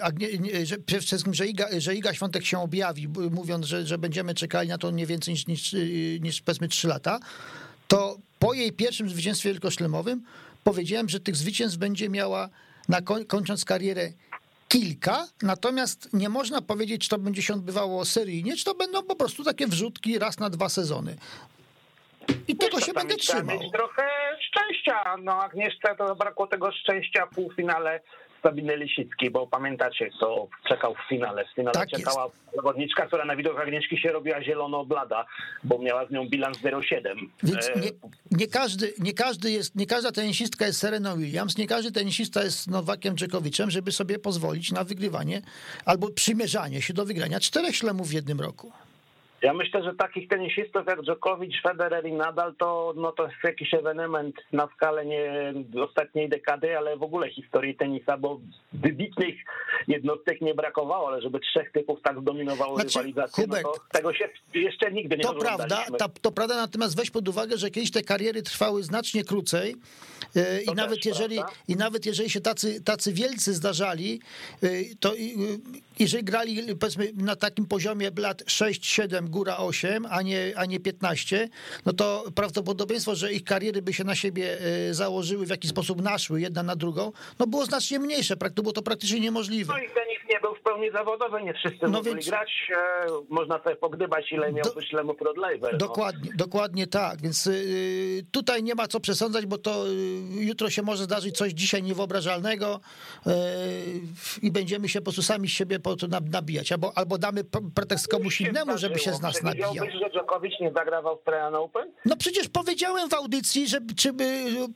[0.00, 3.98] Agnie, nie, że przede wszystkim, że Iga, że Iga Świątek się objawi, mówiąc, że, że
[3.98, 5.76] będziemy czekali na to nie więcej niż, niż,
[6.20, 7.18] niż powiedzmy 3 lata,
[7.88, 10.22] to po jej pierwszym zwycięstwie wielkoszlemowym
[10.64, 12.48] powiedziałem, że tych zwycięstw będzie miała,
[12.88, 14.08] na koń, kończąc karierę,
[14.68, 19.16] kilka, natomiast nie można powiedzieć, czy to będzie się odbywało seryjnie, czy to będą po
[19.16, 21.16] prostu takie wrzutki raz na dwa sezony.
[22.48, 23.58] I tego się Czasami będę trzymał.
[23.60, 24.02] mieć trochę
[24.40, 25.16] szczęścia.
[25.22, 28.00] No Agnieszce to zabrakło tego szczęścia w półfinale
[28.42, 31.44] Sabiny Lisickiej, bo pamiętacie, kto czekał w finale.
[31.44, 35.24] W finale Tak czekała zawodniczka, która na widok Agnieszki się robiła zielono-blada,
[35.64, 37.14] bo miała z nią bilans 0,7.
[37.42, 37.90] Więc E, nie,
[38.30, 42.70] nie, każdy, nie każdy jest, nie każda tenisistka jest Sereną Williams, nie każdy tenisista jest
[42.70, 45.42] Nowakiem Dżekowiczem, żeby sobie pozwolić na wygrywanie
[45.84, 48.72] albo przymierzanie się do wygrania czterech szlemów w jednym roku.
[49.42, 53.74] Ja myślę, że takich tenisistów jak Djokovic, Federer i Nadal to, no to jest jakiś
[53.74, 58.40] ewenement na skalę nie ostatniej dekady, ale w ogóle historii tenisa, bo
[58.72, 59.34] wybitnych
[59.88, 64.92] jednostek nie brakowało, ale żeby trzech typów tak zdominowało Znaczy, rywalizację, no tego się jeszcze
[64.92, 68.42] nigdy nie To prawda, ta, to prawda, natomiast weź pod uwagę, że kiedyś te kariery
[68.42, 69.76] trwały znacznie krócej
[70.36, 71.54] e, i To nawet też jeżeli prawda.
[71.68, 74.20] i nawet jeżeli się tacy, tacy wielcy zdarzali,
[74.62, 74.68] e,
[75.00, 75.58] to i- e,
[75.98, 80.80] jeżeli grali powiedzmy na takim poziomie lat 6, 7, góra 8, a nie, a nie
[80.80, 81.48] 15,
[81.86, 84.58] no to prawdopodobieństwo, że ich kariery by się na siebie
[84.90, 89.20] założyły, w jaki sposób naszły jedna na drugą, no było znacznie mniejsze, było to praktycznie
[89.20, 89.71] niemożliwe.
[89.72, 92.50] No i tenis nie był w pełni zawodowy, nie wszyscy No mogli więc- grać.
[92.76, 95.72] E, Można sobie pogdybać, ile miał Do- być Lemu Rod Laver.
[95.72, 95.78] No.
[95.78, 97.22] Dokładnie, dokładnie tak.
[97.22, 99.90] Więc y, tutaj nie ma co przesądzać, bo to y,
[100.44, 102.80] jutro się może zdarzyć coś dzisiaj niewyobrażalnego
[103.26, 103.30] y,
[104.42, 106.72] i będziemy się po prostu sami z siebie po to nab- nabijać.
[106.72, 107.44] Albo, albo damy
[107.74, 109.70] pretekst komuś innemu, żeby się z nas nabijał.
[109.74, 111.92] Przewidziałbyś, że Djokovic nie zagra w Australian Open?
[112.04, 114.12] No przecież powiedziałem w audycji, że czy,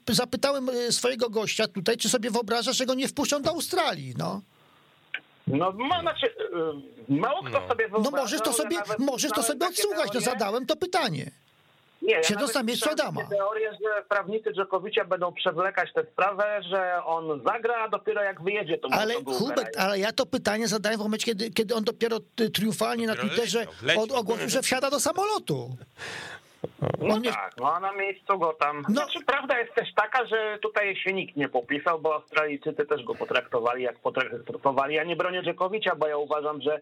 [0.09, 4.15] zapytałem swojego gościa tutaj, czy sobie wyobraża, że go nie wpuszczą do Australii.
[4.19, 4.41] No,
[5.47, 7.69] No, ma, znaczy, y, mało kto No.
[7.69, 10.07] sobie no wyobrażał, możesz to że sobie, nawet możesz to sobie odsłuchać.
[10.07, 10.21] No teorie.
[10.27, 11.31] zadałem to pytanie.
[12.03, 13.21] Nie, ja Siedząc na miejscu Adama.
[13.31, 18.79] teorię, że prawnicy Dżokowicza będą przewlekać tę sprawę, że on zagra, a dopiero jak wyjedzie,
[18.79, 22.19] to Ale Hubert, ale ja to pytanie zadałem w momencie, kiedy, kiedy on dopiero
[22.55, 24.03] triumfalnie na Dopiero Twitterze leciał, leciał.
[24.03, 25.77] od- ogłosił, że wsiada do samolotu.
[26.99, 28.83] No nie- tak, no a na miejscu go tam...
[28.89, 28.95] No.
[28.95, 33.15] Znaczy, prawda jest też taka, że tutaj się nikt nie popisał, bo Australijczycy też go
[33.15, 34.95] potraktowali jak potraktowali.
[34.95, 36.81] Ja nie bronię Dżokowicza, bo ja uważam, że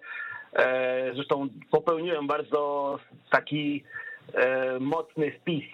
[0.52, 2.98] e, zresztą popełniłem bardzo
[3.30, 3.84] taki
[4.80, 5.64] mocny wpis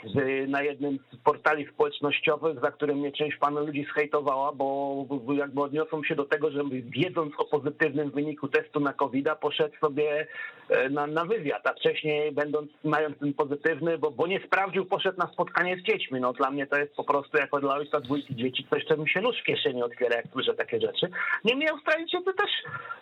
[0.48, 5.06] na jednym z portali społecznościowych, za którym mnie część panu ludzi zhejtowała, bo
[5.38, 10.26] jakby odniosą się do tego, że wiedząc o pozytywnym wyniku testu na covid poszedł sobie
[10.68, 15.18] e, na, na wywiad, a wcześniej będąc, mając ten pozytywny, bo, bo nie sprawdził, poszedł
[15.18, 16.20] na spotkanie z dziećmi.
[16.20, 19.08] No dla mnie to jest po prostu jako dla ojca dwójki dzieci coś, co mi
[19.08, 21.10] się nóż w kieszeni otwiera, jak słyszę takie rzeczy.
[21.44, 22.50] Niemniej Australijczycy też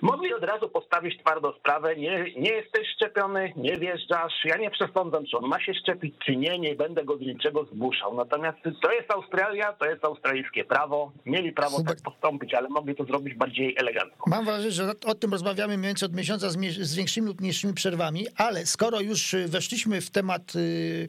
[0.00, 5.24] mogli od razu postawić twardo sprawę, nie, nie jesteś szczepiony, nie wjeżdżasz, ja nie przesądzam,
[5.26, 8.16] czy on ma się szczepić, czy nie, nie będę go do niczego zmuszał.
[8.16, 13.04] Natomiast to jest Australia, to jest australijskie prawo, mieli prawo tak postąpić, ale mogli to
[13.04, 14.30] zrobić bardziej elegancko.
[14.30, 17.74] Mam wrażenie, że o tym rozmawiamy mniej więcej od miesiąca z, z większymi lub mniejszymi
[17.74, 21.08] przerwami, ale skoro już y, weszliśmy w temat y,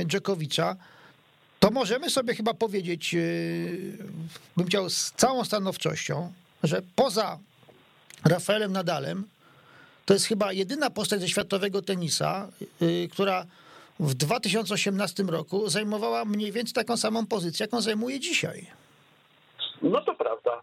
[0.00, 0.76] y, Dżokowicza,
[1.60, 3.98] to możemy sobie chyba powiedzieć, y,
[4.56, 7.38] bym chciał z całą stanowczością, że poza
[8.24, 9.24] Rafaelem Nadalem,
[10.06, 12.48] to jest chyba jedyna postać ze światowego tenisa,
[12.82, 13.46] y, która
[14.00, 18.66] w 2018 roku zajmowała mniej więcej taką samą pozycję, jaką zajmuje dzisiaj.
[19.82, 20.62] No to prawda.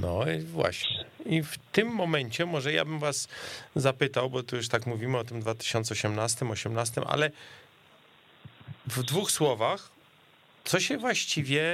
[0.00, 1.04] No i właśnie.
[1.26, 3.28] I w tym momencie może ja bym was
[3.76, 7.30] zapytał, bo tu już tak mówimy o tym 2018, 18, ale
[8.86, 9.90] w dwóch słowach,
[10.68, 11.64] co się właściwie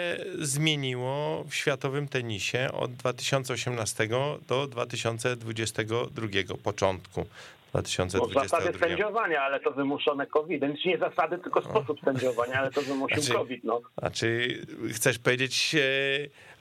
[0.41, 4.09] zmieniło w światowym tenisie od 2018
[4.49, 6.27] do 2022,
[6.63, 7.27] początku
[7.75, 8.43] No, 2022?
[8.43, 10.77] zasady sędziowania, ale to wymuszone COVID-em.
[10.83, 13.65] Czy nie zasady, tylko sposób sędziowania, ale to wymusił Znaczy- COVID.
[13.65, 13.81] No.
[13.99, 14.59] Znaczy,
[14.93, 15.79] chcesz powiedzieć e,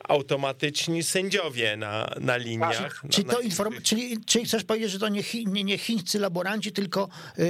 [0.10, 3.02] automatyczni sędziowie na, na liniach?
[3.10, 5.78] Czyli, na, to na, inform- czyli, czyli chcesz powiedzieć, że to nie, chi- nie, nie
[5.78, 7.08] chińscy laboranci, tylko
[7.38, 7.46] yy,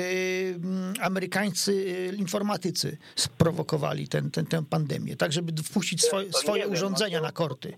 [0.55, 6.69] mm, amerykańscy yy, informatycy sprowokowali ten, ten, tę pandemię, tak żeby wpuścić swoje, swoje wiem,
[6.69, 7.73] no urządzenia to- na korty.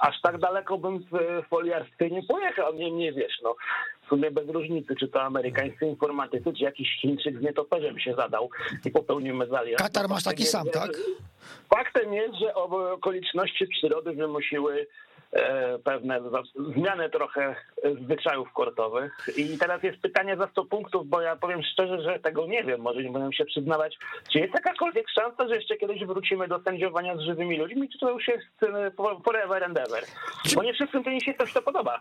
[0.00, 2.74] Aż tak daleko bym w foliarstwie nie pojechał.
[2.74, 3.54] Nie, nie wiesz, no.
[4.08, 8.50] W sumie bez różnicy, czy to amerykańscy informatycy, czy jakiś Chińczyk z nietoperzem się zadał
[8.84, 9.76] i popełnił mezalian.
[9.76, 10.96] Katar masz taki sam, jest, że- tak?
[11.76, 14.86] Faktem jest, że okoliczności przyrody wymusiły
[15.32, 16.20] e, pewne
[16.76, 17.56] zmiany trochę
[18.02, 19.12] zwyczajów kortowych.
[19.36, 22.80] I teraz jest pytanie za 100 punktów, bo ja powiem szczerze, że tego nie wiem,
[22.80, 23.98] może nie będę się przyznawać.
[24.32, 28.10] Czy jest jakakolwiek szansa, że jeszcze kiedyś wrócimy do sędziowania z żywymi ludźmi, czy to
[28.10, 30.04] już jest e, for- forever and ever?
[30.54, 32.00] Bo nie wszystkim tenisie coś to podoba.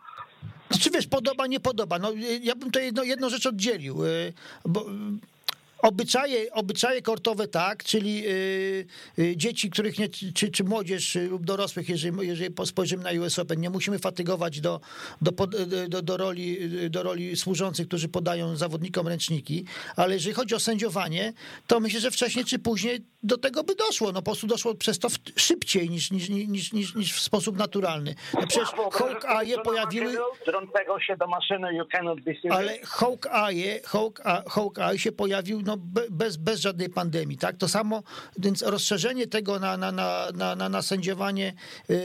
[0.81, 1.99] Czy wiesz, podoba, nie podoba?
[1.99, 2.11] No,
[2.41, 4.33] ja bym to jedno, jedną rzecz oddzielił, yy,
[4.65, 4.85] bo
[5.81, 8.85] Obyczaje, obyczaje kortowe tak, czyli y,
[9.19, 13.39] y, dzieci, których nie, czy, czy młodzież y, lub dorosłych, jeżeli, jeżeli spojrzymy na US
[13.39, 14.79] Open, nie musimy fatygować do,
[15.21, 15.31] do,
[15.87, 16.57] do, do, roli,
[16.89, 19.65] do roli służących, którzy podają zawodnikom ręczniki,
[19.95, 21.33] ale jeżeli chodzi o sędziowanie,
[21.67, 24.11] to myślę, że wcześniej czy później do tego by doszło.
[24.11, 28.15] No po prostu doszło przez to szybciej niż, niż, niż, niż, niż w sposób naturalny.
[28.33, 30.17] No przecież Hawkeye pojawiły...
[30.45, 32.57] Drącego się do maszyny, you cannot be serious.
[32.57, 37.57] Ale Hawkeye, Hawkeye, Hawkeye się pojawił no, be- bez, bez żadnej pandemii, tak?
[37.57, 38.03] To samo,
[38.39, 41.53] więc rozszerzenie tego na, na, na, na, na, na sędziowanie
[41.89, 41.97] yy,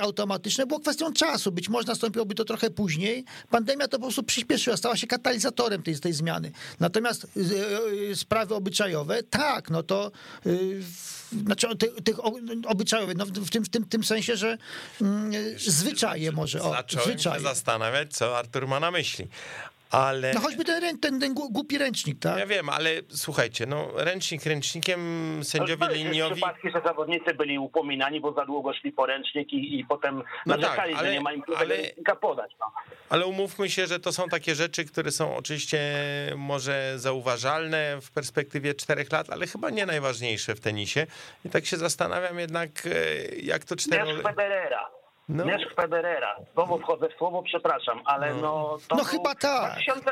[0.00, 1.52] automatyczne było kwestią czasu.
[1.52, 3.24] Być może nastąpiłoby to trochę później.
[3.50, 6.52] Pandemia to po prostu przyspieszyła, stała się katalizatorem tej, tej zmiany.
[6.80, 10.10] Natomiast yy, sprawy obyczajowe, tak, no to
[10.44, 10.82] yy,
[11.44, 12.16] znaczy tych, tych
[12.66, 14.58] obyczajowych, no, w, tym, w tym, tym sensie, że
[15.00, 17.42] mm, zwyczaje może, o, Zacząłem się zwyczaje.
[17.42, 19.26] zastanawiać, co Artur ma na myśli.
[19.90, 20.32] Ale...
[20.34, 22.38] No choćby ten, ten, ten głupi ręcznik, tak?
[22.38, 25.00] Ja wiem, ale słuchajcie, no ręcznik ręcznikiem,
[25.44, 26.32] sędziowie były liniowi...
[26.34, 30.56] przypadki, że zawodnicy byli upominani, bo za długo szli po ręcznik i, i potem No
[30.56, 32.52] narzekali, tak, ale- że nie ma im ale- ręcznika podać.
[32.60, 32.66] No.
[33.08, 35.80] Ale umówmy się, że to są takie rzeczy, które są oczywiście
[36.36, 41.06] może zauważalne w perspektywie czterech lat, ale chyba nie najważniejsze w tenisie.
[41.44, 42.90] I tak się zastanawiam jednak, e,
[43.36, 43.74] jak to.
[43.74, 44.95] Mieszk Federera.
[45.28, 45.44] No.
[45.44, 46.36] Mieszk Federera.
[46.54, 48.76] Znowu wchodzę w słowo, przepraszam, ale no...
[48.88, 49.72] to No był chyba tak.
[49.72, 50.10] 2000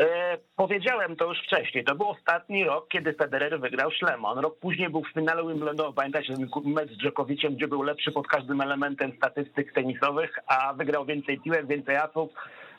[0.00, 1.84] E, powiedziałem to już wcześniej.
[1.84, 4.38] To był ostatni rok, kiedy Federer wygrał Szlemon.
[4.38, 5.92] Rok później był w finale Wimbledonu.
[5.92, 11.04] Pamiętacie ten mecz z Dżokowiciem, gdzie był lepszy pod każdym elementem statystyk tenisowych, a wygrał
[11.04, 12.30] więcej piłek, więcej asów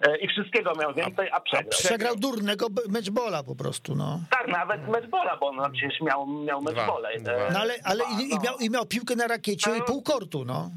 [0.02, 1.70] e, i wszystkiego miał więcej, a przegrał.
[1.70, 4.20] Przegrał durnego meczbola po prostu, no.
[4.30, 7.10] Tak, nawet meczbola, bo on przecież miał, miał meczbole.
[7.10, 8.42] E, no ale, ale i, i, no.
[8.44, 10.70] miał, i miał piłkę na rakiecie i pół kortu, no.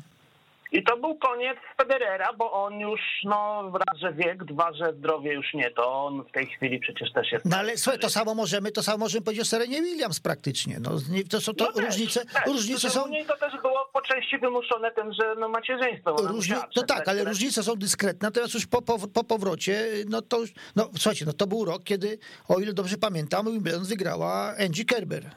[0.74, 5.32] I to był koniec Federera, bo on już, no, raz, że wiek, dwa, że zdrowie
[5.34, 7.44] już nie, to on w tej chwili przecież też jest...
[7.44, 10.90] No ale słuchaj, to samo możemy, to samo możemy powiedzieć o Serenie Williams praktycznie, no.
[11.10, 12.42] Nie- To są to No też, różnice, też.
[12.46, 13.06] różnice są...
[13.06, 16.16] mnie to też było po części wymuszone tym, że no macierzyństwo.
[16.16, 20.40] Różni, no tak, ale różnice są dyskretne, natomiast już po, po, po powrocie, no to
[20.40, 22.18] już, no słuchajcie, no to był rok, kiedy,
[22.48, 25.30] o ile dobrze pamiętam, Wimbledon wygrała Angie Kerber.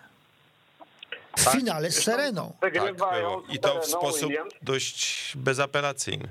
[1.38, 1.54] W Tak.
[1.54, 2.54] finale z Sereną.
[2.62, 2.74] Tak.
[3.50, 4.32] I to w sposób
[4.62, 6.28] dość bezapelacyjny.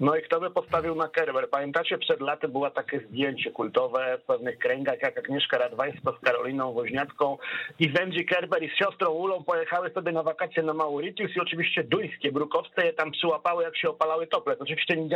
[0.00, 1.50] No i kto by postawił na Kerber?
[1.50, 6.72] Pamiętacie, przed laty było takie zdjęcie kultowe w pewnych kręgach, jak Agnieszka Radwańska z Karoliną
[6.72, 7.38] Woźniacką
[7.78, 11.84] i Wendy Kerber i z siostrą Ulą pojechały sobie na wakacje na Mauritius i oczywiście
[11.84, 14.56] duńskie brukowce je tam przyłapały, jak się opalały tople.
[14.58, 15.12] Oczywiście nic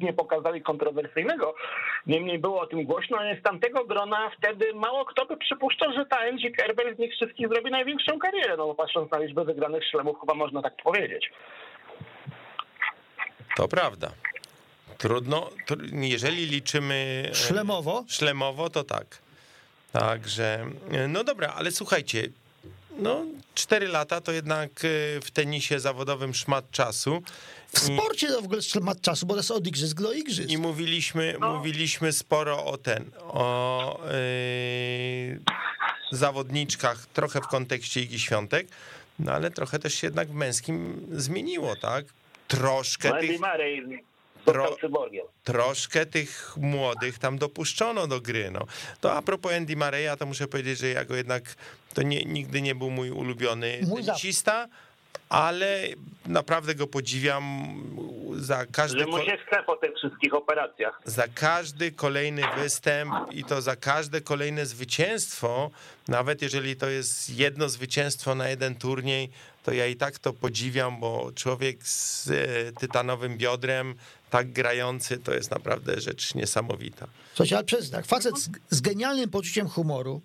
[0.00, 1.54] nie pokazali kontrowersyjnego,
[2.06, 6.06] niemniej było o tym głośno, ale z tamtego grona wtedy mało kto by przypuszczał, że
[6.06, 9.84] ta Angie Kerber z nich wszystkich zrobi największą karierę, no bo patrząc na liczbę wygranych
[9.84, 11.30] szlemów, chyba można tak powiedzieć.
[13.58, 14.12] To prawda.
[14.98, 17.28] Trudno, tr- jeżeli liczymy...
[17.30, 18.04] e, Szlemowo.
[18.08, 19.18] Szlemowo to tak.
[19.92, 22.28] Także, e, no dobra, ale słuchajcie,
[22.98, 24.88] no cztery lata to jednak e,
[25.20, 27.22] w tenisie zawodowym szmat czasu.
[27.72, 30.50] W sporcie to w ogóle ma czasu, bo to jest od igrzysk do igrzysk.
[30.50, 35.40] I mówiliśmy, mówiliśmy sporo o ten, o yy,
[36.12, 38.68] zawodniczkach, trochę w kontekście Igi Świątek,
[39.18, 42.04] no ale trochę też się jednak w męskim zmieniło, tak?
[42.48, 44.02] Troszkę Andy tych, Murray
[44.46, 44.76] Tro-
[45.44, 48.50] troszkę tych młodych tam dopuszczono do gry.
[48.50, 48.60] No.
[49.00, 51.42] To a propos Andy Murray'a, to muszę powiedzieć, że ja go jednak,
[51.94, 54.68] to nie, nigdy nie był mój ulubiony tenisista,
[55.28, 55.82] ale
[56.26, 57.44] naprawdę go podziwiam
[58.36, 58.98] za każdy...
[58.98, 61.00] Że mu się chce po tych wszystkich operacjach.
[61.04, 65.70] za każdy kolejny występ i to za każde kolejne zwycięstwo,
[66.08, 69.30] nawet jeżeli to jest jedno zwycięstwo na jeden turniej,
[69.62, 73.94] to ja i tak to podziwiam, bo człowiek z e, tytanowym biodrem,
[74.30, 77.06] tak grający, to jest naprawdę rzecz niesamowita.
[77.28, 80.20] Słuchajcie, ale przez tak, facet z, z genialnym poczuciem humoru,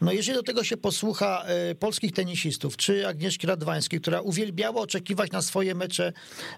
[0.00, 5.30] no jeżeli do tego się posłucha e, polskich tenisistów, czy Agnieszki Radwańskiej, która uwielbiała oczekiwać
[5.30, 6.12] na swoje mecze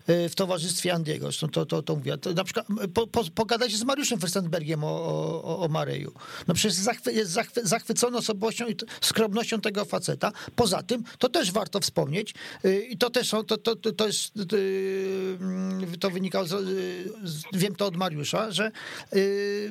[0.07, 3.76] e, w towarzystwie Andiego, zresztą to, to, to mówię, to na przykład po, po, pogadajcie
[3.76, 6.12] z Mariuszem Fürstenbergiem o, o, o- Mareju.
[6.49, 10.32] No przecież zachwy, jest zachwy, zachwycony osobowością i skromnością tego faceta.
[10.57, 12.34] Poza tym, to też warto wspomnieć
[12.64, 14.32] e, i to też są, to, to, to, to jest,
[16.01, 16.53] to wynikało, z,
[17.53, 18.70] wiem to od Mariusza, że,
[19.14, 19.70] y,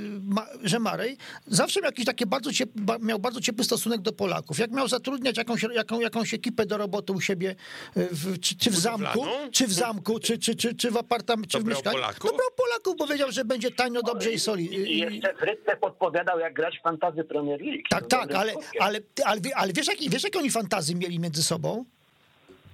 [0.63, 4.59] że Marej zawsze miał jakiś taki bardzo ciep, ba, miał bardzo ciepły stosunek do Polaków.
[4.59, 7.55] Jak miał zatrudniać jakąś, jaką, jakąś ekipę do roboty u siebie,
[7.97, 11.51] y, w, czy, czy w zamku, czy w zamku, czy, czy, czy, czy w apartamencie,
[11.51, 11.95] czy w brał mieszkaniu.
[11.95, 12.32] Polaków?
[12.32, 14.91] To brał Polaków, bo wiedział, że będzie tanio, dobrze i soli.
[14.91, 17.84] I jeszcze Frytce podpowiadał, jak grać w fantazy Premier League.
[17.89, 21.86] Tak, tak, ale, ale, ale, ale wiesz, jak, wiesz, jakie oni fantazy mieli między sobą?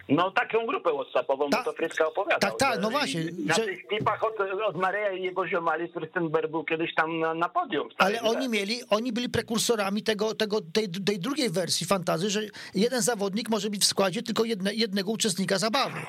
[0.09, 2.39] No taką grupę WhatsAppową, Ta- bo to Fryska opowiadał.
[2.39, 4.33] tak, tak, no właśnie, Na że- tych klipach od,
[4.65, 7.89] od Mareja i jego ziomali Frystenberg był kiedyś tam na, na podium.
[7.97, 12.41] Ale Stary, oni mieli, oni byli prekursorami tego, tego, tej, tej drugiej wersji fantazy, że
[12.75, 15.99] jeden zawodnik może być w składzie tylko jedne, jednego uczestnika zabawy.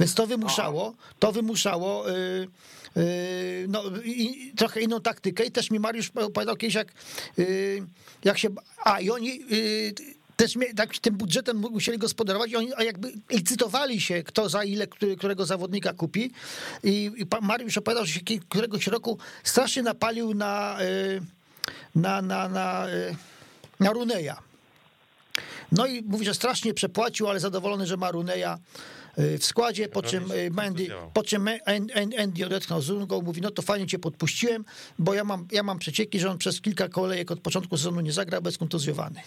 [0.00, 2.48] Więc to wymuszało, to wymuszało yy,
[2.96, 3.04] yy,
[3.68, 6.92] no, i, trochę inną taktykę i też mi Mariusz opowiadał kiedyś, jak,
[7.36, 7.46] yy,
[8.24, 8.48] jak się...
[8.84, 9.40] A, i oni...
[10.36, 14.86] Też tak tym budżetem musieli gospodarować i oni jakby licytowali się, kto za ile
[15.18, 16.30] którego zawodnika kupi.
[16.82, 17.10] I,
[17.42, 21.20] Mariusz opowiadał, że się któregoś roku strasznie napalił na, y,
[21.94, 23.16] na, na, na, y,
[23.80, 24.42] na Runeja.
[25.72, 28.58] No i mówi, że strasznie przepłacił, ale zadowolony, że ma Runeja
[29.18, 33.40] y, w składzie, po czym Mandy, po czym An- An- Andy odetchnął z rungą, mówi,
[33.40, 34.64] no to fajnie cię podpuściłem,
[34.98, 38.12] bo ja mam, ja mam przecieki, że on przez kilka kolejek od początku sezonu nie
[38.12, 39.20] zagra, bez kontuzjowany.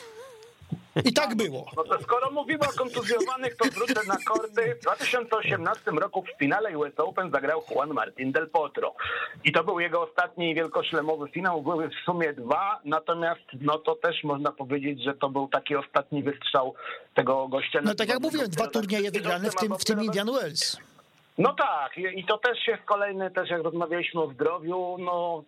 [1.06, 1.66] I tak było.
[1.78, 4.76] No to skoro mówimy o kontuzjowanych, to wrócę na korty.
[4.76, 8.96] W 2018 roku w finale US Open zagrał Juan Martin del Potro.
[9.44, 11.62] I to był jego ostatni wielkoszlemowy finał.
[11.62, 16.24] Były w sumie dwa, natomiast no to też można powiedzieć, że to był taki ostatni
[16.24, 16.74] wystrzał
[17.14, 17.80] tego gościa.
[17.84, 20.78] No tak jak mówiłem, dwa turnieje wygrane, w tym, w tym Indian Wells.
[21.38, 25.44] No tak, i i to też jest kolejny, też jak rozmawialiśmy o zdrowiu, no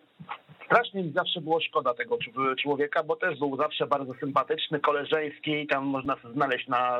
[0.66, 2.18] strasznie mi zawsze było szkoda tego
[2.62, 6.98] człowieka, bo też był zawsze bardzo sympatyczny, koleżeński, tam można znaleźć na,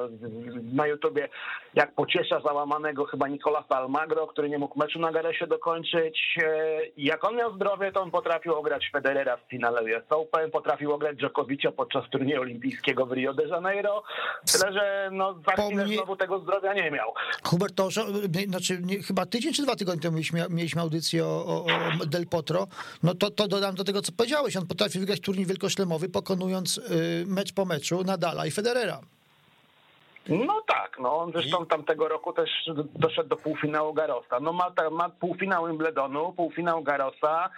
[0.72, 1.28] na YouTubie,
[1.74, 6.38] jak pociesza załamanego chyba Nicolasa Almagro, który nie mógł meczu na Garesie dokończyć.
[6.42, 10.92] E, Jak on miał zdrowie, to on potrafił ograć Federera w finale US Open, potrafił
[10.92, 14.02] ograć Dżokowicza podczas turnieju olimpijskiego w Rio de Janeiro,
[14.52, 17.12] tyle że no, za chwilę Wspomnij- znowu tego zdrowia nie miał.
[17.44, 17.88] Hubert, to
[18.48, 21.64] znaczy nie, chyba tydzień czy dwa tygodnie temu mieliśmy, mieliśmy audycję o, o,
[22.02, 22.66] o Del Potro,
[23.02, 24.56] no to, to dodam do tego, co powiedziałeś.
[24.56, 29.00] On potrafi wygrać turniej wielkoszlemowy, pokonując y, mecz po meczu Nadala i Federera.
[30.28, 32.50] No tak, no on zresztą tamtego roku też
[32.94, 34.40] doszedł do półfinału Garosa.
[34.40, 37.50] No ma, ma półfinał Wimbledonu, półfinał Garosa.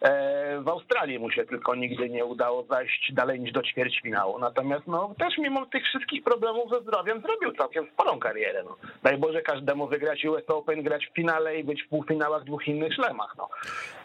[0.00, 4.38] E, w Australii mu się tylko nigdy nie udało zajść dalej niż do ćwierćfinału.
[4.38, 8.62] Natomiast no też mimo tych wszystkich problemów ze zdrowiem zrobił całkiem sporą karierę.
[8.64, 8.76] No.
[9.02, 12.94] Daj Boże każdemu wygrać US Open, grać w finale i być w półfinałach dwóch innych
[12.94, 13.34] szlemach.
[13.38, 13.48] No.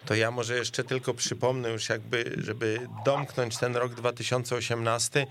[0.06, 5.28] To ja może jeszcze tylko przypomnę już jakby, żeby domknąć ten rok 2018,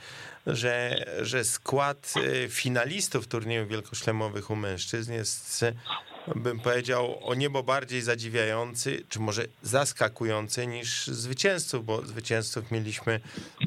[0.47, 5.65] że, że skład y, finalistów turniejów wielkoszlemowych u mężczyzn jest,
[6.37, 13.20] bym powiedział, o niebo bardziej zadziwiający, czy może zaskakujący niż zwycięzców, bo zwycięzców mieliśmy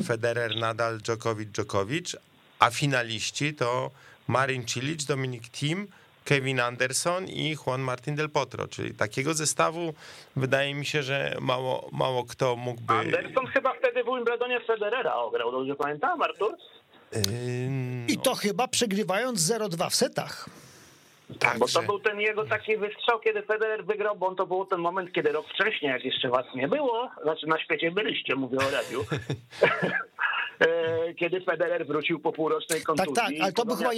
[0.05, 2.15] Federer, Nadal, Djokovic, Djokovic,
[2.59, 3.91] a finaliści to
[4.27, 5.87] Marin Cilic, Dominik Thiem,
[6.25, 9.93] Kevin Anderson i Juan Martin del Potro, czyli takiego zestawu
[10.35, 12.93] wydaje mi się, że mało, mało kto mógłby...
[12.93, 16.57] Anderson chyba wtedy w Wimbledonie Federera ograł, dobrze pamiętam, Artur?
[17.15, 20.49] Ym, I to chyba przegrywając 0-2 w setach.
[21.39, 24.65] Tak, Bo to był ten jego taki wystrzał, kiedy Federer wygrał, bo on to był
[24.65, 28.57] ten moment, kiedy rok wcześniej, jak jeszcze was nie było, znaczy na świecie byliście, mówię
[28.57, 29.03] o radiu,
[30.59, 33.13] e, kiedy Federer wrócił po półrocznej Tak, kontuzji.
[33.13, 33.89] tak, ale to był, chyba,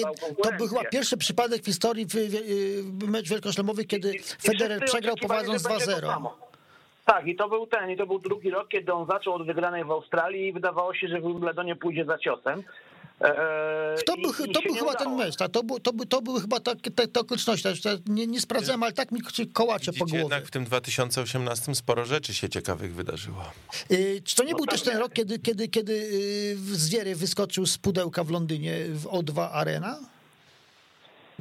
[0.44, 5.16] to był chyba pierwszy przypadek w historii w, w, mecz wielkoszlemowy, kiedy I- Federer przegrał
[5.16, 6.00] prowadząc że będzie to 2-0.
[6.08, 6.38] samo.
[7.06, 9.84] Tak, i to był ten, i to był drugi rok, kiedy on zaczął od wygranej
[9.86, 12.64] w Australii i wydawało się, że w Wimbledonie pójdzie za ciosem.
[13.22, 14.94] E, To i- był, to był chyba udało.
[15.06, 15.52] ten mecz, tak?
[15.52, 18.84] to, był, to, był, to były chyba takie te, te okoliczności, tak, nie, nie sprawdzałem,
[18.84, 19.22] ale tak mi
[19.54, 20.20] kołacze po głowie.
[20.20, 23.44] jednak w tym 2018 sporo rzeczy się ciekawych wydarzyło.
[23.92, 27.16] Y, Czy to nie No był tak, też ten rok, kiedy, kiedy, kiedy y, Zwiery
[27.16, 30.00] wyskoczył z pudełka w Londynie w O2 Arena?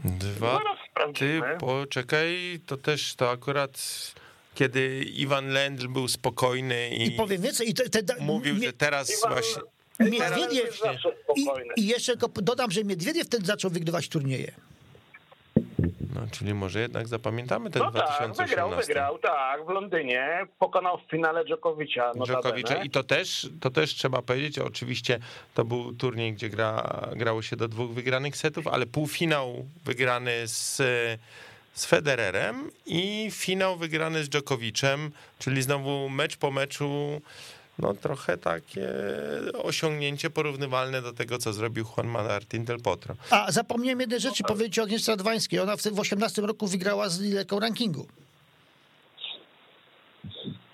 [0.05, 1.57] Dwa, Zaraz ty sprawdzimy.
[1.61, 3.79] poczekaj, to też to akurat
[4.55, 9.11] kiedy Iwan Lendl był spokojny i, I powiem więcej, i te, te, mówił, że teraz
[9.11, 9.63] Iwan- właśnie...
[10.01, 10.81] Miedwiediew,
[11.37, 11.47] i,
[11.81, 14.53] i jeszcze tylko dodam, że Miedwiediew wtedy zaczął wygrywać turnieje.
[16.15, 18.45] No, czyli może jednak zapamiętamy ten No tak, 2018.
[18.45, 20.47] wygrał, wygrał, tak, w Londynie.
[20.59, 22.13] Pokonał w finale Dżokowicza.
[22.27, 25.19] Dżokowicza i to też, to też trzeba powiedzieć, oczywiście
[25.55, 30.77] to był turniej, gdzie gra, grało się do dwóch wygranych setów, ale półfinał wygrany z,
[31.73, 37.21] z Federerem i finał wygrany z Dżokowiczem, czyli znowu mecz po meczu,
[37.79, 38.89] no trochę takie
[39.63, 43.15] osiągnięcie porównywalne do tego, co zrobił Juan Martin del Potro.
[43.31, 45.61] A zapomniałem jednej rzeczy powiedzieć o Agnieszce Radwańskiej.
[45.61, 48.07] Ona w, w 18 roku wygrała z liderką rankingu.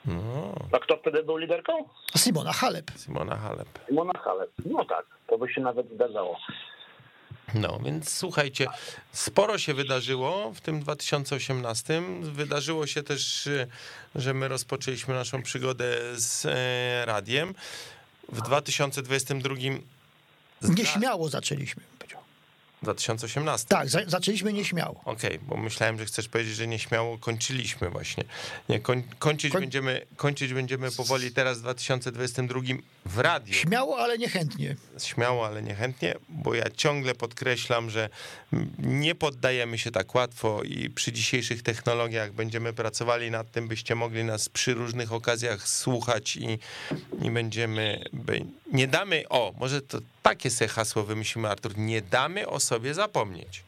[0.05, 1.73] No, A kto wtedy był liderką?
[2.17, 2.91] Simona Halep.
[2.97, 3.69] Simona Halep.
[3.91, 4.51] Mona Halep.
[4.67, 6.37] No tak, to by się nawet zdarzało.
[7.55, 8.67] No, więc słuchajcie,
[9.13, 12.03] sporo się wydarzyło w tym 2018.
[12.23, 13.69] Wydarzyło się też, y,
[14.15, 17.55] że my rozpoczęliśmy naszą przygodę z e, radiem.
[18.33, 19.55] W 2022
[20.61, 21.83] zna- Nieśmiało zaczęliśmy.
[21.99, 22.21] powiedział.
[22.83, 23.69] 2018.
[23.69, 25.01] Tak, za, zaczęliśmy nieśmiało.
[25.05, 28.25] Okej, bo myślałem, że chcesz powiedzieć, że nieśmiało kończyliśmy właśnie.
[28.69, 32.61] Nie, koń, kończyć, Koń- będziemy, kończyć będziemy powoli teraz w 2022
[33.05, 33.55] w radiu.
[33.55, 34.77] Śmiało, ale niechętnie.
[34.99, 38.09] Śmiało, ale niechętnie, bo ja ciągle podkreślam, że
[38.79, 44.25] nie poddajemy się tak łatwo i przy dzisiejszych technologiach będziemy pracowali nad tym, byście mogli
[44.25, 46.59] nas przy różnych okazjach słuchać i,
[47.23, 48.05] i będziemy,
[48.73, 53.63] nie damy, o, może to takie sobie hasło wymyślimy, Artur, nie damy o sobie zapomnieć.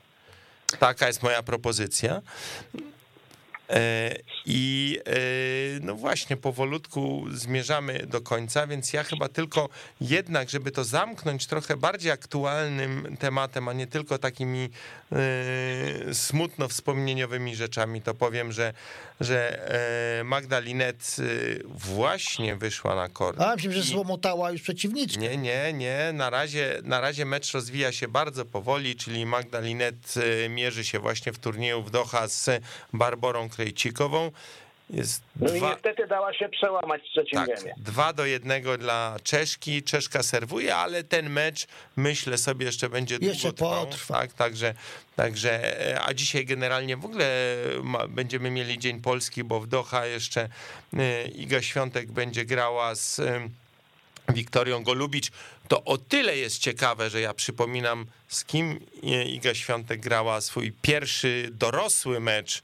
[0.79, 2.23] Taka jest moja propozycja.
[3.71, 5.13] E, I e,
[5.81, 9.69] no właśnie, powolutku zmierzamy do końca, więc ja chyba tylko
[10.01, 14.71] jednak, żeby to zamknąć trochę bardziej aktualnym tematem, a nie tylko takimi
[15.13, 18.75] e, smutno wspomnieniowymi rzeczami, to powiem, że,
[19.23, 19.69] że
[20.21, 21.23] e, Magda Linet e,
[21.65, 23.41] właśnie wyszła na kort.
[23.41, 25.21] A myślę, że złomotała już przeciwniczkę.
[25.21, 26.11] nie, nie, nie.
[26.15, 30.99] Na razie, na razie mecz rozwija się bardzo powoli, czyli Magda Linet y, mierzy się
[30.99, 32.51] właśnie w turnieju w Doha z
[32.93, 34.31] Barborą Krejcikową.
[34.93, 39.17] Jest No i dwa, niestety dała się przełamać w trzecim tak, dwa do jednego dla
[39.23, 39.83] Czeszki.
[39.83, 41.67] Czeszka serwuje, ale ten mecz
[41.97, 43.87] myślę sobie jeszcze będzie długo Jeszcze trwał.
[43.87, 44.15] potrwa.
[44.15, 44.75] Tak, także,
[45.17, 50.07] także, e, a dzisiaj generalnie w ogóle ma, będziemy mieli Dzień Polski, bo w Doha
[50.07, 50.49] jeszcze
[50.99, 53.49] e, Iga Świątek będzie grała z e,
[54.29, 55.31] Wiktorią Golubicz.
[55.69, 58.81] To o tyle jest ciekawe, że ja przypominam, z kim
[59.27, 62.63] Iga Świątek grała swój pierwszy dorosły mecz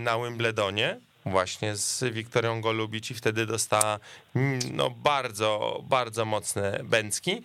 [0.00, 1.00] na Wimbledonie.
[1.26, 3.98] Właśnie z Wiktorią Golubicz i wtedy dostała
[4.36, 7.42] mm, no, bardzo, bardzo mocne bęcki.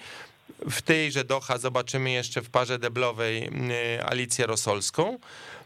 [0.69, 3.71] W tejże Doha zobaczymy jeszcze w parze deblowej mm,
[4.05, 5.19] Alicję Rosolską.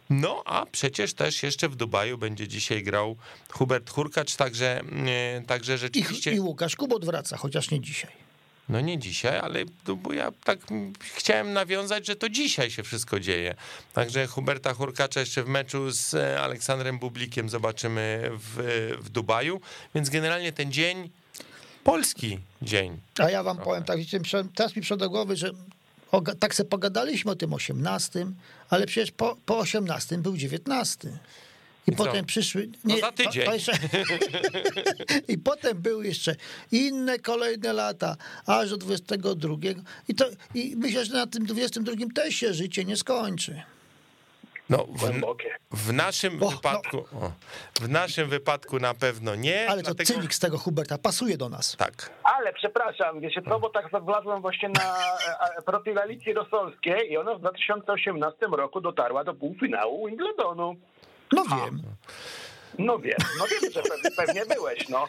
[0.10, 3.16] No a przecież też jeszcze w Dubaju będzie dzisiaj grał
[3.50, 6.32] Hubert Hurkacz, także, mm, także I, rzeczywiście...
[6.32, 8.12] I Łukasz Kubot wraca, chociaż nie dzisiaj.
[8.70, 9.60] No nie dzisiaj, ale
[9.96, 10.60] bo ja tak
[11.00, 13.56] chciałem nawiązać, że to dzisiaj się wszystko dzieje.
[13.94, 19.62] Także Huberta Hurkacza jeszcze w meczu z e, Aleksandrem Bublikiem zobaczymy w, w Dubaju,
[19.96, 21.10] więc generalnie ten dzień,
[21.84, 23.00] polski dzień.
[23.20, 24.00] A ja wam powiem tak,
[24.56, 25.52] teraz mi przyszło do głowy, że
[26.40, 28.28] tak se pogadaliśmy o tym 18,
[28.70, 31.18] ale przecież po, po 18 był 19.
[31.88, 32.06] I, co?
[32.06, 32.70] potem przyszły.
[32.84, 33.52] No za tydzień.
[33.54, 33.72] jeszcze,
[35.34, 36.36] I potem były jeszcze
[36.72, 38.16] inne kolejne lata,
[38.48, 39.56] aż do 22.
[40.08, 40.26] I, to,
[40.56, 43.62] I myślę, że na tym 22 też się życie nie skończy.
[44.70, 45.56] No, w, Głębokie.
[45.72, 46.50] w naszym O, no.
[46.52, 47.32] wypadku, o,
[47.82, 49.70] w naszym wypadku na pewno nie.
[49.70, 51.76] Ale to dlatego- cynik z tego Huberta pasuje do nas.
[51.78, 52.10] Tak.
[52.24, 54.96] Ale przepraszam, wiecie co, bo tak wlazłem właśnie na
[55.66, 60.76] profil Alicji Rosolskiej i ona w 2018 roku dotarła do półfinału Wimbledonu.
[61.32, 61.82] No wiem.
[62.80, 63.82] No wiem, no wiem, że
[64.18, 65.08] pewnie, byłeś, no.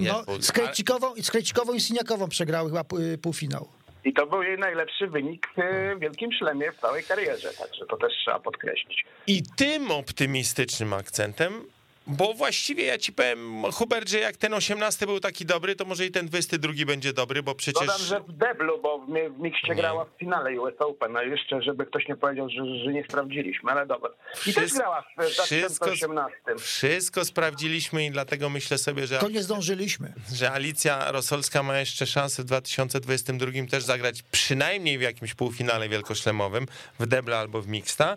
[0.00, 3.68] No, z Krejcikową, z Krejcikową i Siniakową przegrały chyba pół- półfinał.
[4.04, 7.96] I to był jej najlepszy wynik e, w Wielkim Szlemie w całej karierze, także to
[7.96, 9.04] też trzeba podkreślić.
[9.26, 11.64] I tym optymistycznym akcentem,
[12.06, 16.06] bo właściwie ja ci powiem, Hubert, że jak ten 18 był taki dobry, to może
[16.06, 17.86] i ten 22 będzie dobry, bo przecież...
[17.86, 21.62] Dodam, że w deblu, bo w, w mikście grała w finale US Open, a jeszcze,
[21.62, 24.10] żeby ktoś nie powiedział, że, że nie sprawdziliśmy, ale dobra.
[24.46, 26.36] I też Wszystko- grała w wszystko- 2018.
[26.58, 30.12] Wszystko sprawdziliśmy i dlatego myślę sobie, że, To nie zdążyliśmy.
[30.32, 36.66] że Alicja Rosolska ma jeszcze szansę w 2022 też zagrać przynajmniej w jakimś półfinale wielkoszlemowym,
[37.00, 38.16] w debla albo w mixta,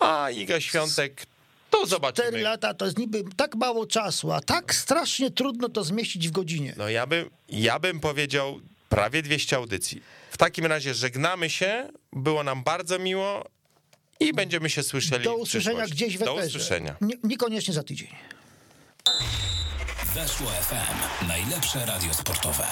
[0.00, 1.26] a Iga Świątek,
[1.80, 2.42] to zobaczymy.
[2.42, 6.74] lata to jest niby tak mało czasu, a tak strasznie trudno to zmieścić w godzinie.
[6.76, 10.02] No ja bym, ja bym powiedział prawie 200 audycji.
[10.30, 13.44] W takim razie żegnamy się, było nam bardzo miło
[14.20, 15.94] i będziemy się słyszeli Do w usłyszenia przyszłości.
[16.06, 16.96] gdzieś w Do usłyszenia.
[17.00, 18.08] Nie, niekoniecznie za tydzień.
[20.14, 21.26] Weszło FM.
[21.28, 22.66] Najlepsze radio sportowe.